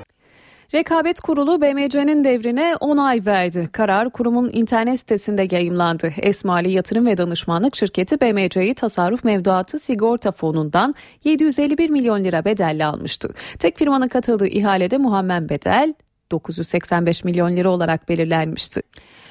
[0.74, 3.68] Rekabet Kurulu BMC'nin devrine onay verdi.
[3.72, 6.12] Karar kurumun internet sitesinde yayımlandı.
[6.16, 10.94] Esmali Yatırım ve Danışmanlık Şirketi BMC'yi tasarruf mevduatı sigorta fonundan
[11.24, 13.32] 751 milyon lira bedelle almıştı.
[13.58, 15.94] Tek firmanın katıldığı ihalede Muhammed Bedel
[16.30, 18.82] 985 milyon lira olarak belirlenmişti.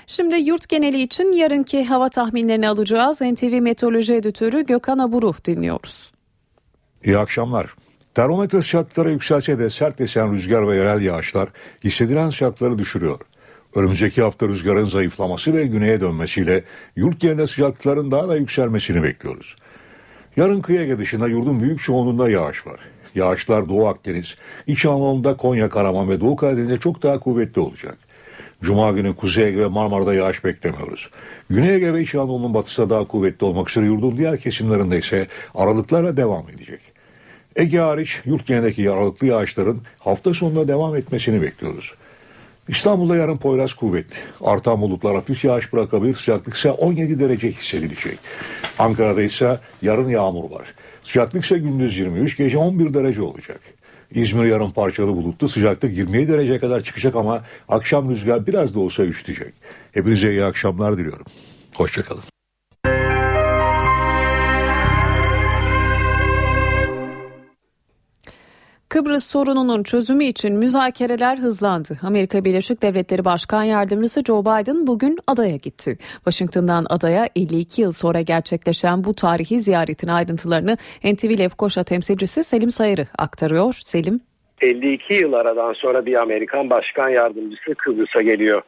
[0.08, 3.22] Şimdi yurt geneli için yarınki hava tahminlerini alacağız.
[3.22, 6.12] NTV Meteoroloji Editörü Gökhan Aburu dinliyoruz.
[7.04, 7.76] İyi akşamlar.
[8.16, 11.50] Termometre sıcaklıkları yükselse de sert esen rüzgar ve yerel yağışlar
[11.84, 13.20] hissedilen sıcaklıkları düşürüyor.
[13.76, 16.64] Önümüzdeki hafta rüzgarın zayıflaması ve güneye dönmesiyle
[16.96, 19.56] yurt genelinde sıcaklıkların daha da yükselmesini bekliyoruz.
[20.38, 22.80] Yarın kıyı Ege dışında yurdun büyük çoğunluğunda yağış var.
[23.16, 24.36] Yağışlar Doğu Akdeniz,
[24.68, 27.98] İç Anadolu'da Konya, Karaman ve Doğu Karadeniz'de çok daha kuvvetli olacak.
[28.62, 31.10] Cuma günü Kuzey Ege ve Marmara'da yağış beklemiyoruz.
[31.50, 36.18] Güney Ege ve İç Anadolu'nun batısında daha kuvvetli olmak üzere yurdun diğer kesimlerinde ise aralıklarla
[36.18, 36.99] devam edecek.
[37.56, 41.94] Ege hariç yurt genelindeki aralıklı yağışların hafta sonuna devam etmesini bekliyoruz.
[42.68, 44.16] İstanbul'da yarın Poyraz kuvvetli.
[44.42, 46.16] Artan bulutlar hafif yağış bırakabilir.
[46.16, 48.20] Sıcaklık ise 17 derece hissedilecek.
[48.80, 50.74] Ankara'da ise yarın yağmur var.
[51.04, 53.60] Sıcaklık ise gündüz 23, gece 11 derece olacak.
[54.12, 55.50] İzmir yarın parçalı bulutlu.
[55.50, 59.54] Sıcaklık 27 dereceye kadar çıkacak ama akşam rüzgar biraz da olsa üşütecek.
[59.92, 61.26] Hepinize iyi akşamlar diliyorum.
[61.74, 62.39] Hoşçakalın.
[68.90, 71.98] Kıbrıs sorununun çözümü için müzakereler hızlandı.
[72.04, 75.98] Amerika Birleşik Devletleri Başkan Yardımcısı Joe Biden bugün adaya gitti.
[76.16, 83.06] Washington'dan adaya 52 yıl sonra gerçekleşen bu tarihi ziyaretin ayrıntılarını NTV Lefkoşa temsilcisi Selim Sayırı
[83.18, 83.74] aktarıyor.
[83.74, 84.20] Selim
[84.62, 88.62] 52 yıl aradan sonra bir Amerikan başkan yardımcısı Kıbrıs'a geliyor.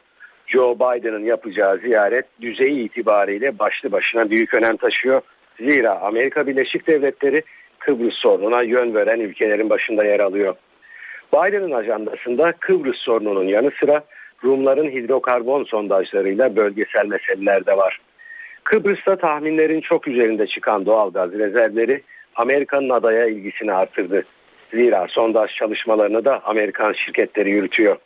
[0.46, 5.22] Joe Biden'ın yapacağı ziyaret düzeyi itibariyle başlı başına büyük önem taşıyor.
[5.60, 7.42] Zira Amerika Birleşik Devletleri
[7.86, 10.54] Kıbrıs sorununa yön veren ülkelerin başında yer alıyor.
[11.32, 14.04] Biden'ın ajandasında Kıbrıs sorununun yanı sıra
[14.44, 17.98] Rumların hidrokarbon sondajlarıyla bölgesel meseleler de var.
[18.64, 22.02] Kıbrıs'ta tahminlerin çok üzerinde çıkan doğal gaz rezervleri
[22.36, 24.24] Amerika'nın adaya ilgisini artırdı.
[24.70, 27.96] Zira sondaj çalışmalarını da Amerikan şirketleri yürütüyor.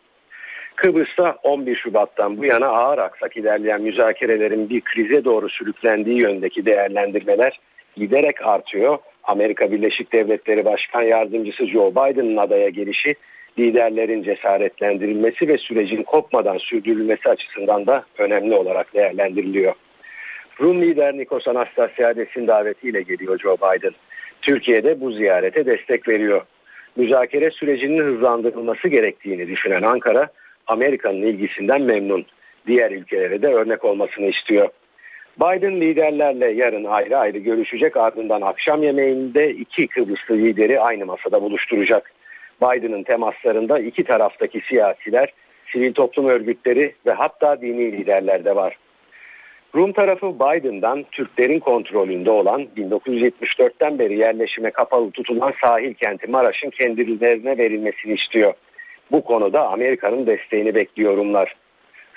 [0.76, 7.60] Kıbrıs'ta 11 Şubat'tan bu yana ağır aksak ilerleyen müzakerelerin bir krize doğru sürüklendiği yöndeki değerlendirmeler
[7.96, 8.98] giderek artıyor.
[9.26, 13.14] Amerika Birleşik Devletleri Başkan Yardımcısı Joe Biden'ın adaya gelişi
[13.58, 19.74] liderlerin cesaretlendirilmesi ve sürecin kopmadan sürdürülmesi açısından da önemli olarak değerlendiriliyor.
[20.60, 23.92] Rum lider Nikos Anastasiades'in davetiyle geliyor Joe Biden.
[24.42, 26.42] Türkiye'de bu ziyarete destek veriyor.
[26.96, 30.28] Müzakere sürecinin hızlandırılması gerektiğini düşünen Ankara,
[30.66, 32.26] Amerika'nın ilgisinden memnun.
[32.66, 34.68] Diğer ülkelere de örnek olmasını istiyor.
[35.40, 42.12] Biden liderlerle yarın ayrı ayrı görüşecek ardından akşam yemeğinde iki Kıbrıslı lideri aynı masada buluşturacak.
[42.62, 45.32] Biden'ın temaslarında iki taraftaki siyasiler,
[45.72, 48.76] sivil toplum örgütleri ve hatta dini liderler de var.
[49.74, 57.58] Rum tarafı Biden'dan Türklerin kontrolünde olan 1974'ten beri yerleşime kapalı tutulan sahil kenti Maraş'ın kendilerine
[57.58, 58.54] verilmesini istiyor.
[59.12, 61.54] Bu konuda Amerika'nın desteğini bekliyor Rumlar.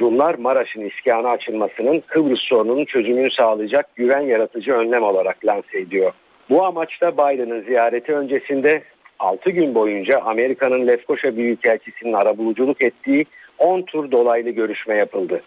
[0.02, 6.12] Rumlar Maraş'ın iskana açılmasının Kıbrıs sorununun çözümünü sağlayacak güven yaratıcı önlem olarak lanse ediyor.
[6.50, 8.84] Bu amaçta Biden'ın ziyareti öncesinde
[9.20, 13.26] 6 gün boyunca Amerika'nın Lefkoşa Büyükelçisi'nin arabuluculuk ettiği
[13.58, 15.42] 10 tur dolaylı görüşme yapıldı.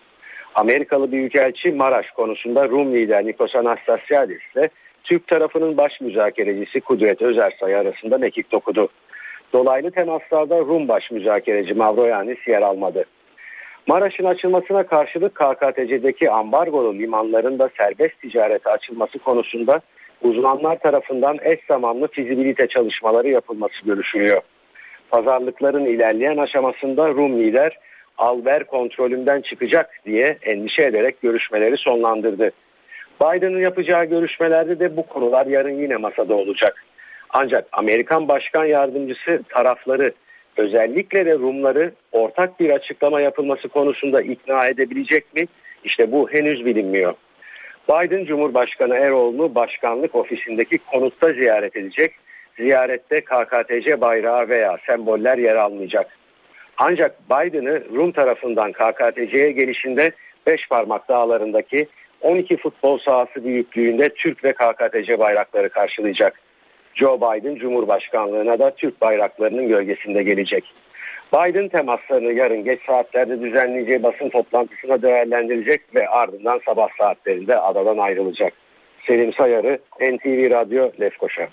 [0.54, 4.68] Amerikalı Büyükelçi Maraş konusunda Rum lider Nikos Anastasiadis ile
[5.04, 8.88] Türk tarafının baş müzakerecisi Kudret Özersay arasında mekik dokudu.
[9.52, 13.04] Dolaylı temaslarda Rum baş müzakereci Mavroyanis yer almadı.
[13.86, 19.80] Maraş'ın açılmasına karşılık KKTC'deki ambargolu limanların da serbest ticarete açılması konusunda
[20.22, 24.42] uzmanlar tarafından eş zamanlı fizibilite çalışmaları yapılması görüşülüyor.
[25.10, 27.78] Pazarlıkların ilerleyen aşamasında Rum lider
[28.18, 32.50] Alber kontrolünden çıkacak diye endişe ederek görüşmeleri sonlandırdı.
[33.20, 36.84] Biden'ın yapacağı görüşmelerde de bu konular yarın yine masada olacak.
[37.30, 40.12] Ancak Amerikan Başkan Yardımcısı tarafları
[40.56, 45.46] özellikle de Rumları ortak bir açıklama yapılması konusunda ikna edebilecek mi?
[45.84, 47.14] İşte bu henüz bilinmiyor.
[47.88, 52.12] Biden Cumhurbaşkanı Eroğlu'nu başkanlık ofisindeki konutta ziyaret edecek.
[52.56, 56.18] Ziyarette KKTC bayrağı veya semboller yer almayacak.
[56.78, 60.10] Ancak Biden'ı Rum tarafından KKTC'ye gelişinde
[60.46, 61.86] beş parmak dağlarındaki
[62.20, 66.40] 12 futbol sahası büyüklüğünde Türk ve KKTC bayrakları karşılayacak.
[66.94, 70.64] Joe Biden Cumhurbaşkanlığına da Türk bayraklarının gölgesinde gelecek.
[71.32, 78.52] Biden temaslarını yarın geç saatlerde düzenleyeceği basın toplantısına değerlendirecek ve ardından sabah saatlerinde adadan ayrılacak.
[79.06, 81.48] Selim Sayarı, NTV Radyo, Lefkoşa.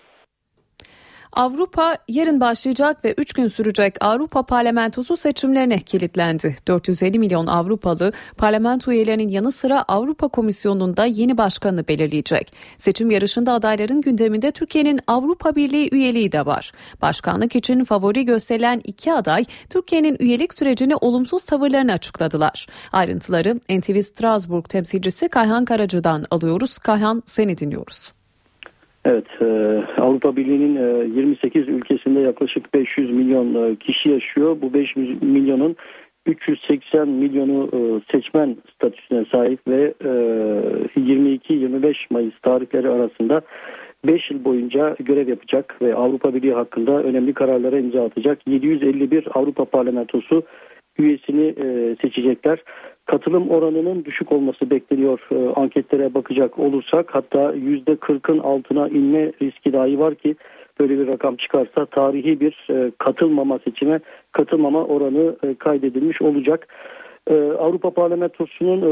[1.33, 6.55] Avrupa yarın başlayacak ve 3 gün sürecek Avrupa Parlamentosu seçimlerine kilitlendi.
[6.67, 12.53] 450 milyon Avrupalı parlamento üyelerinin yanı sıra Avrupa Komisyonu'nda yeni başkanı belirleyecek.
[12.77, 16.71] Seçim yarışında adayların gündeminde Türkiye'nin Avrupa Birliği üyeliği de var.
[17.01, 22.67] Başkanlık için favori gösterilen iki aday Türkiye'nin üyelik sürecini olumsuz tavırlarını açıkladılar.
[22.91, 26.77] Ayrıntıları NTV Strasbourg temsilcisi Kayhan Karacı'dan alıyoruz.
[26.77, 28.18] Kayhan seni dinliyoruz.
[29.05, 29.45] Evet, e,
[30.01, 34.57] Avrupa Birliği'nin e, 28 ülkesinde yaklaşık 500 milyon e, kişi yaşıyor.
[34.61, 35.75] Bu 500 milyonun
[36.25, 37.79] 380 milyonu e,
[38.11, 40.07] seçmen statüsüne sahip ve e,
[40.99, 43.41] 22-25 Mayıs tarihleri arasında
[44.07, 49.65] 5 yıl boyunca görev yapacak ve Avrupa Birliği hakkında önemli kararlara imza atacak 751 Avrupa
[49.65, 50.43] Parlamentosu
[50.97, 52.63] üyesini e, seçecekler.
[53.09, 57.15] Katılım oranının düşük olması bekleniyor e, anketlere bakacak olursak.
[57.15, 60.35] Hatta %40'ın altına inme riski dahi var ki
[60.79, 63.99] böyle bir rakam çıkarsa tarihi bir e, katılmama seçime
[64.31, 66.67] katılmama oranı e, kaydedilmiş olacak.
[67.27, 68.91] E, Avrupa Parlamentosu'nun e,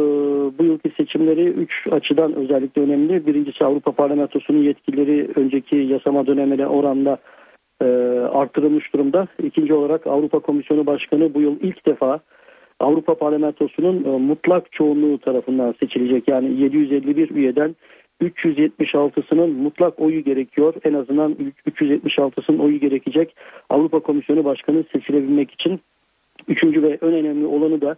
[0.58, 3.28] bu yılki seçimleri 3 açıdan özellikle önemli.
[3.28, 7.18] Birincisi Avrupa Parlamentosu'nun yetkileri önceki yasama dönemine oranla
[7.82, 7.86] e,
[8.34, 9.28] artırılmış durumda.
[9.44, 12.20] İkinci olarak Avrupa Komisyonu Başkanı bu yıl ilk defa
[12.80, 16.28] Avrupa Parlamentosu'nun e, mutlak çoğunluğu tarafından seçilecek.
[16.28, 17.76] Yani 751 üyeden
[18.22, 20.74] 376'sının mutlak oyu gerekiyor.
[20.84, 21.36] En azından
[21.68, 23.36] 376'sının oyu gerekecek.
[23.70, 25.80] Avrupa Komisyonu Başkanı seçilebilmek için.
[26.48, 27.96] Üçüncü ve en önemli olanı da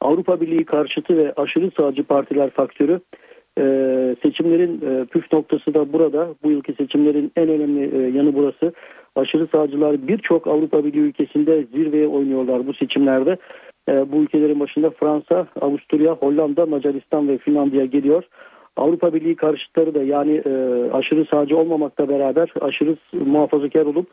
[0.00, 3.00] Avrupa Birliği karşıtı ve aşırı sağcı partiler faktörü.
[3.58, 6.28] Ee, seçimlerin e, püf noktası da burada.
[6.42, 8.72] Bu yılki seçimlerin en önemli e, yanı burası.
[9.16, 13.36] aşırı sağcılar birçok Avrupa Birliği ülkesinde zirveye oynuyorlar bu seçimlerde.
[13.88, 18.24] E, bu ülkelerin başında Fransa, Avusturya, Hollanda, Macaristan ve Finlandiya geliyor.
[18.76, 20.50] Avrupa Birliği karşıtları da yani e,
[20.92, 24.06] aşırı sağcı olmamakla beraber aşırı muhafazakar olup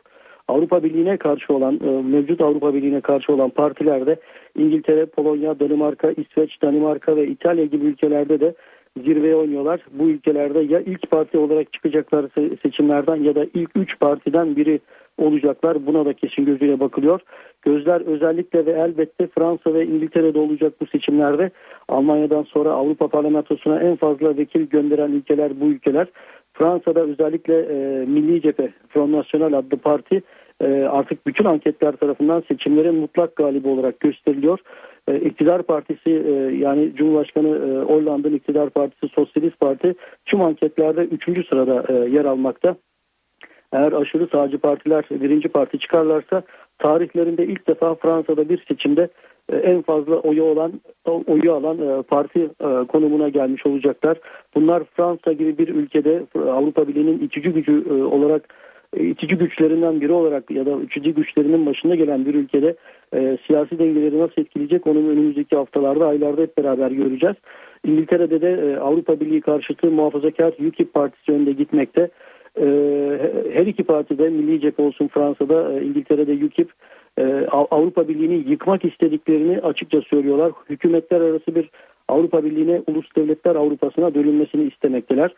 [0.48, 4.16] Avrupa Birliği'ne karşı olan e, mevcut Avrupa Birliği'ne karşı olan partilerde
[4.58, 8.54] İngiltere, Polonya, Danimarka, İsveç, Danimarka ve İtalya gibi ülkelerde de
[8.96, 9.80] zirveye oynuyorlar.
[9.92, 12.26] Bu ülkelerde ya ilk parti olarak çıkacaklar
[12.62, 14.80] seçimlerden ya da ilk üç partiden biri
[15.20, 15.86] olacaklar.
[15.86, 17.20] Buna da kesin gözüyle bakılıyor.
[17.62, 21.50] Gözler özellikle ve elbette Fransa ve İngiltere'de olacak bu seçimlerde.
[21.88, 26.06] Almanya'dan sonra Avrupa Parlamentosu'na en fazla vekil gönderen ülkeler bu ülkeler.
[26.52, 30.22] Fransa'da özellikle e, Milli Cephe Front National adlı parti
[30.60, 34.58] e, artık bütün anketler tarafından seçimlerin mutlak galibi olarak gösteriliyor.
[35.08, 39.94] E, iktidar partisi e, yani Cumhurbaşkanı e, Hollanda'nın iktidar partisi Sosyalist Parti
[40.26, 41.48] tüm anketlerde 3.
[41.48, 42.76] sırada e, yer almakta.
[43.72, 46.42] Eğer aşırı sağcı partiler birinci parti çıkarlarsa
[46.78, 49.08] tarihlerinde ilk defa Fransa'da bir seçimde
[49.52, 50.72] e, en fazla oyu olan
[51.26, 54.18] oyu alan e, parti e, konumuna gelmiş olacaklar.
[54.54, 58.54] Bunlar Fransa gibi bir ülkede Avrupa Birliği'nin itici gücü olarak
[58.96, 62.76] itici güçlerinden biri olarak ya da itici güçlerinin başında gelen bir ülkede
[63.14, 67.36] e, siyasi dengeleri nasıl etkileyecek onun önümüzdeki haftalarda aylarda hep beraber göreceğiz.
[67.86, 72.10] İngiltere'de de e, Avrupa Birliği karşıtı muhafazakar UKIP partisi önünde gitmekte.
[72.58, 72.64] E,
[73.52, 76.72] her iki partide Milli Cephe olsun Fransa'da e, İngiltere'de UKIP
[77.18, 80.52] e, Avrupa Birliği'ni yıkmak istediklerini açıkça söylüyorlar.
[80.70, 81.70] Hükümetler arası bir
[82.08, 85.34] Avrupa Birliği'ne ulus devletler Avrupa'sına bölünmesini istemekteler.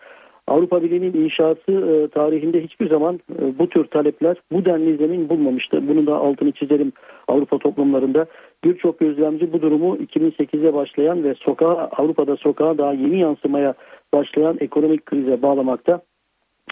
[0.47, 3.21] Avrupa Birliği'nin inşası e, tarihinde hiçbir zaman
[3.59, 5.89] bu tür talepler bu denli zemin bulmamıştı.
[5.89, 6.93] Bunun da altını çizelim
[7.29, 8.27] Avrupa toplumlarında.
[8.65, 13.75] Birçok gözlemci bu durumu 2008'de başlayan ve sokağa Avrupa'da sokağa daha yeni yansımaya
[14.15, 16.01] başlayan ekonomik krize bağlamakta.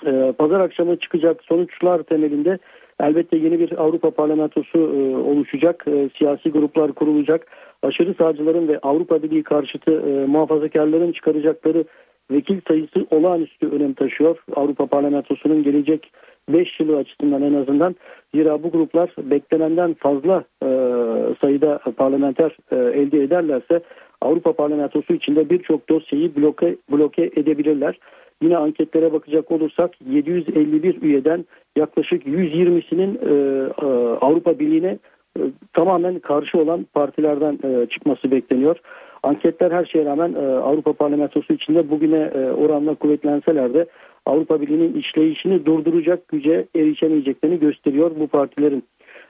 [0.07, 2.59] E, pazar akşamı çıkacak sonuçlar temelinde
[3.01, 5.85] elbette yeni bir Avrupa parlamentosu e, oluşacak.
[5.89, 7.47] E, siyasi gruplar kurulacak.
[7.83, 11.85] Aşırı sağcıların ve Avrupa Birliği karşıtı e, muhafazakarların çıkaracakları
[12.31, 14.39] vekil sayısı olağanüstü önem taşıyor.
[14.57, 16.13] Avrupa Parlamentosu'nun gelecek
[16.49, 17.97] 5 yılı açısından en azından.
[18.35, 20.69] Zira bu gruplar beklenenden fazla e,
[21.41, 23.81] sayıda parlamenter e, elde ederlerse
[24.21, 27.99] Avrupa Parlamentosu içinde birçok dosyayı bloke, bloke edebilirler.
[28.43, 31.45] Yine anketlere bakacak olursak 751 üyeden
[31.77, 33.33] yaklaşık 120'sinin e,
[33.83, 33.87] e,
[34.21, 34.99] Avrupa Birliği'ne
[35.39, 35.41] e,
[35.73, 38.77] tamamen karşı olan partilerden e, çıkması bekleniyor.
[39.23, 43.87] Anketler her şeye rağmen e, Avrupa Parlamentosu içinde bugüne e, oranla kuvvetlenseler de
[44.27, 48.85] Avrupa Birliği'nin işleyişini durduracak güce erişemeyeceklerini gösteriyor bu partilerin.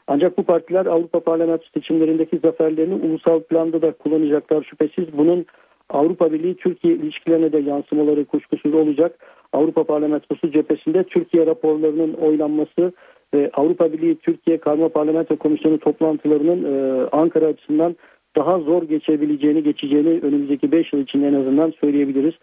[0.07, 5.19] Ancak bu partiler Avrupa Parlamentosu seçimlerindeki zaferlerini ulusal planda da kullanacaklar şüphesiz.
[5.19, 5.47] Bunun
[5.91, 9.19] Avrupa Birliği Türkiye ilişkilerine de yansımaları kuşkusuz olacak.
[9.53, 12.93] Avrupa Parlamentosu cephesinde Türkiye raporlarının oylanması
[13.35, 17.97] ve Avrupa Birliği Türkiye Karma Parlamento Komisyonu toplantılarının e, Ankara açısından
[18.37, 22.35] daha zor geçebileceğini, geçeceğini önümüzdeki 5 yıl için en azından söyleyebiliriz.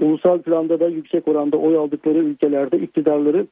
[0.00, 3.46] Ulusal planda da yüksek oranda oy aldıkları ülkelerde iktidarları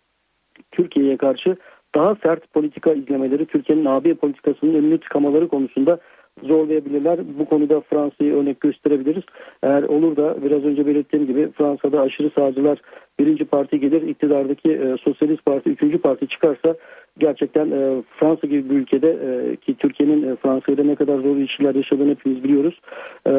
[0.73, 1.57] Türkiye'ye karşı
[1.95, 5.99] daha sert politika izlemeleri, Türkiye'nin AB politikasının önünü tıkamaları konusunda
[6.43, 7.21] zorlayabilirler.
[7.39, 9.23] Bu konuda Fransa'yı örnek gösterebiliriz.
[9.63, 12.79] Eğer olur da biraz önce belirttiğim gibi Fransa'da aşırı sağcılar
[13.19, 16.77] birinci parti gelir, iktidardaki e, sosyalist parti üçüncü parti çıkarsa
[17.19, 21.37] gerçekten e, Fransa gibi bir ülkede e, ki Türkiye'nin e, Fransa ile ne kadar zor
[21.37, 22.81] ilişkiler yaşadığını hepimiz biliyoruz.
[23.27, 23.33] E,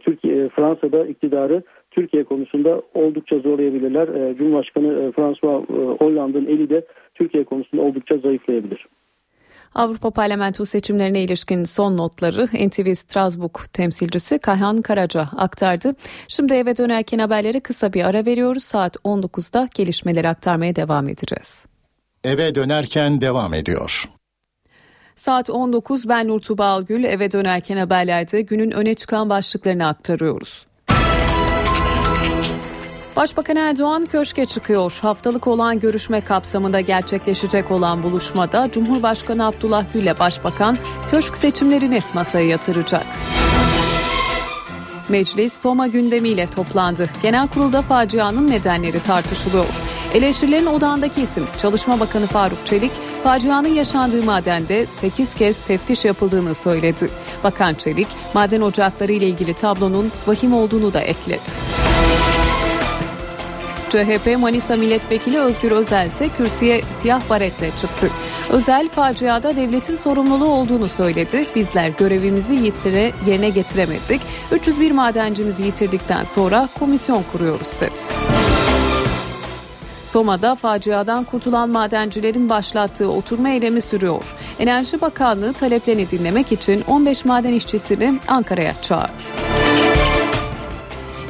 [0.00, 4.08] Türkiye e, Fransa'da iktidarı Türkiye konusunda oldukça zorlayabilirler.
[4.08, 8.86] E, Cumhurbaşkanı e, François e, Hollande'ın eli de Türkiye konusunda oldukça zayıflayabilir.
[9.74, 15.94] Avrupa Parlamento seçimlerine ilişkin son notları NTV Strasbourg temsilcisi Kayhan Karaca aktardı.
[16.28, 18.64] Şimdi eve dönerken haberleri kısa bir ara veriyoruz.
[18.64, 21.66] Saat 19'da gelişmeleri aktarmaya devam edeceğiz.
[22.24, 24.08] Eve dönerken devam ediyor.
[25.16, 30.67] Saat 19 ben Nur Tuba Algül eve dönerken haberlerde günün öne çıkan başlıklarını aktarıyoruz.
[33.18, 34.98] Başbakan Erdoğan köşke çıkıyor.
[35.02, 40.78] Haftalık olan görüşme kapsamında gerçekleşecek olan buluşmada Cumhurbaşkanı Abdullah Gül ile Başbakan
[41.10, 43.06] köşk seçimlerini masaya yatıracak.
[45.08, 47.10] Meclis Soma gündemiyle toplandı.
[47.22, 49.66] Genel kurulda facianın nedenleri tartışılıyor.
[50.14, 52.92] Eleştirilerin odağındaki isim Çalışma Bakanı Faruk Çelik,
[53.24, 57.10] facianın yaşandığı madende 8 kez teftiş yapıldığını söyledi.
[57.44, 61.87] Bakan Çelik, maden ocakları ile ilgili tablonun vahim olduğunu da ekledi.
[63.90, 68.10] CHP Manisa Milletvekili Özgür Özel ise kürsüye siyah baretle çıktı.
[68.50, 71.46] Özel faciada devletin sorumluluğu olduğunu söyledi.
[71.54, 74.20] Bizler görevimizi yitire yerine getiremedik.
[74.52, 77.98] 301 madencimizi yitirdikten sonra komisyon kuruyoruz dedi.
[80.08, 84.34] Soma'da faciadan kurtulan madencilerin başlattığı oturma eylemi sürüyor.
[84.58, 90.07] Enerji Bakanlığı taleplerini dinlemek için 15 maden işçisini Ankara'ya çağırdı.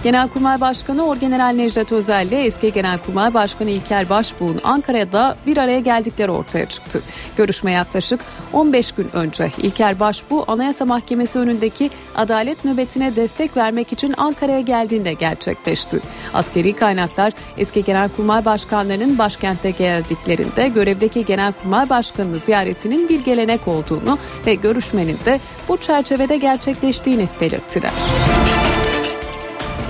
[0.03, 6.31] Genelkurmay Başkanı Orgeneral Necdet Özel ile eski Genelkurmay Başkanı İlker Başbuğ'un Ankara'da bir araya geldikleri
[6.31, 7.03] ortaya çıktı.
[7.37, 8.21] Görüşme yaklaşık
[8.53, 15.13] 15 gün önce İlker Başbuğ Anayasa Mahkemesi önündeki adalet nöbetine destek vermek için Ankara'ya geldiğinde
[15.13, 16.01] gerçekleşti.
[16.35, 24.55] Askeri kaynaklar eski Genelkurmay Başkanlarının başkentte geldiklerinde görevdeki Genelkurmay Başkanı'nı ziyaretinin bir gelenek olduğunu ve
[24.55, 27.93] görüşmenin de bu çerçevede gerçekleştiğini belirttiler.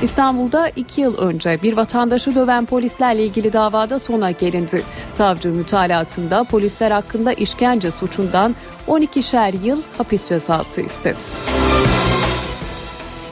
[0.02, 4.82] İstanbul'da iki yıl önce bir vatandaşı döven polislerle ilgili davada sona gelindi.
[5.12, 8.54] Savcı mütalasında polisler hakkında işkence suçundan
[8.88, 11.18] 12'şer yıl hapis cezası istedi.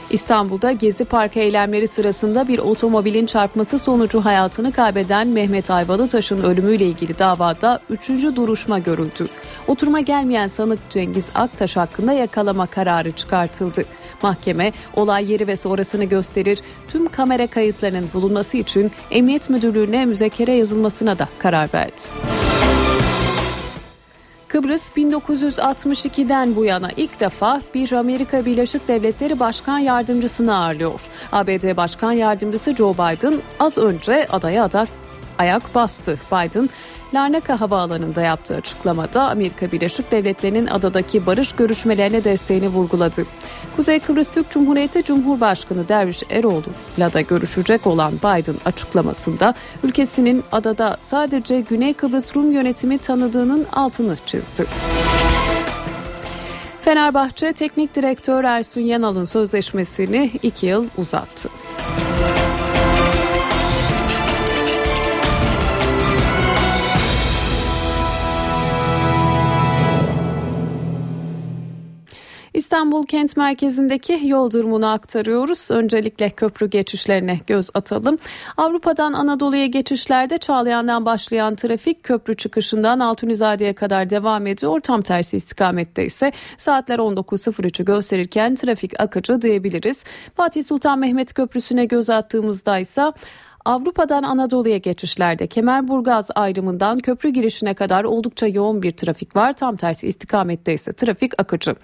[0.09, 7.19] İstanbul'da Gezi Parkı eylemleri sırasında bir otomobilin çarpması sonucu hayatını kaybeden Mehmet Ayvalıtaş'ın ölümüyle ilgili
[7.19, 9.27] davada üçüncü duruşma görüldü.
[9.67, 13.83] Oturma gelmeyen sanık Cengiz Aktaş hakkında yakalama kararı çıkartıldı.
[14.21, 21.19] Mahkeme olay yeri ve sonrasını gösterir tüm kamera kayıtlarının bulunması için Emniyet Müdürlüğü'ne müzekere yazılmasına
[21.19, 22.01] da karar verdi.
[24.47, 31.01] Kıbrıs 1962'den bu yana ilk defa bir Amerika Birleşik Devletleri Başkan Yardımcısını ağırlıyor.
[31.31, 34.87] ABD Başkan Yardımcısı Joe Biden az önce adaya adak
[35.37, 36.19] ayak bastı.
[36.31, 36.69] Biden
[37.13, 43.25] Larnaka Havaalanı'nda yaptığı açıklamada Amerika Birleşik Devletleri'nin adadaki barış görüşmelerine desteğini vurguladı.
[43.75, 49.53] Kuzey Kıbrıs Türk Cumhuriyeti Cumhurbaşkanı Derviş Eroğlu'yla da görüşecek olan Biden açıklamasında
[49.83, 54.65] ülkesinin adada sadece Güney Kıbrıs Rum yönetimi tanıdığının altını çizdi.
[56.81, 61.49] Fenerbahçe Teknik Direktör Ersun Yanal'ın sözleşmesini iki yıl uzattı.
[72.57, 75.71] İstanbul kent merkezindeki yol durumunu aktarıyoruz.
[75.71, 78.17] Öncelikle köprü geçişlerine göz atalım.
[78.57, 84.79] Avrupa'dan Anadolu'ya geçişlerde Çağlayan'dan başlayan trafik köprü çıkışından Altunizade'ye kadar devam ediyor.
[84.79, 90.03] Tam tersi istikamette ise saatler 19.03'ü gösterirken trafik akıcı diyebiliriz.
[90.35, 93.11] Fatih Sultan Mehmet Köprüsü'ne göz attığımızda ise
[93.67, 99.53] Avrupa'dan Anadolu'ya geçişlerde Kemerburgaz ayrımından köprü girişine kadar oldukça yoğun bir trafik var.
[99.53, 101.75] Tam tersi istikamette ise trafik akıcı.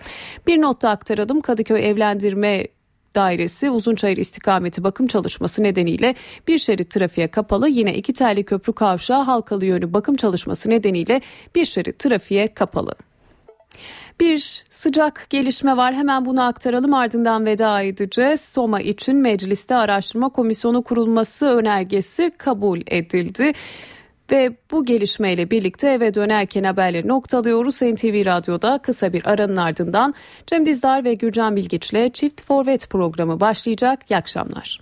[0.47, 2.67] Bir notta aktaralım Kadıköy evlendirme
[3.15, 6.15] dairesi Uzunçayır istikameti bakım çalışması nedeniyle
[6.47, 7.69] bir şerit trafiğe kapalı.
[7.69, 11.21] Yine iki telli köprü kavşağı halkalı yönü bakım çalışması nedeniyle
[11.55, 12.95] bir şerit trafiğe kapalı.
[14.19, 18.41] Bir sıcak gelişme var hemen bunu aktaralım ardından veda edeceğiz.
[18.41, 23.53] Soma için mecliste araştırma komisyonu kurulması önergesi kabul edildi.
[24.31, 27.81] Ve bu gelişmeyle birlikte eve dönerken haberleri noktalıyoruz.
[27.81, 30.13] NTV Radyo'da kısa bir aranın ardından
[30.47, 33.99] Cem Dizdar ve Gürcan Bilgiç'le Çift Forvet programı başlayacak.
[34.09, 34.81] İyi akşamlar.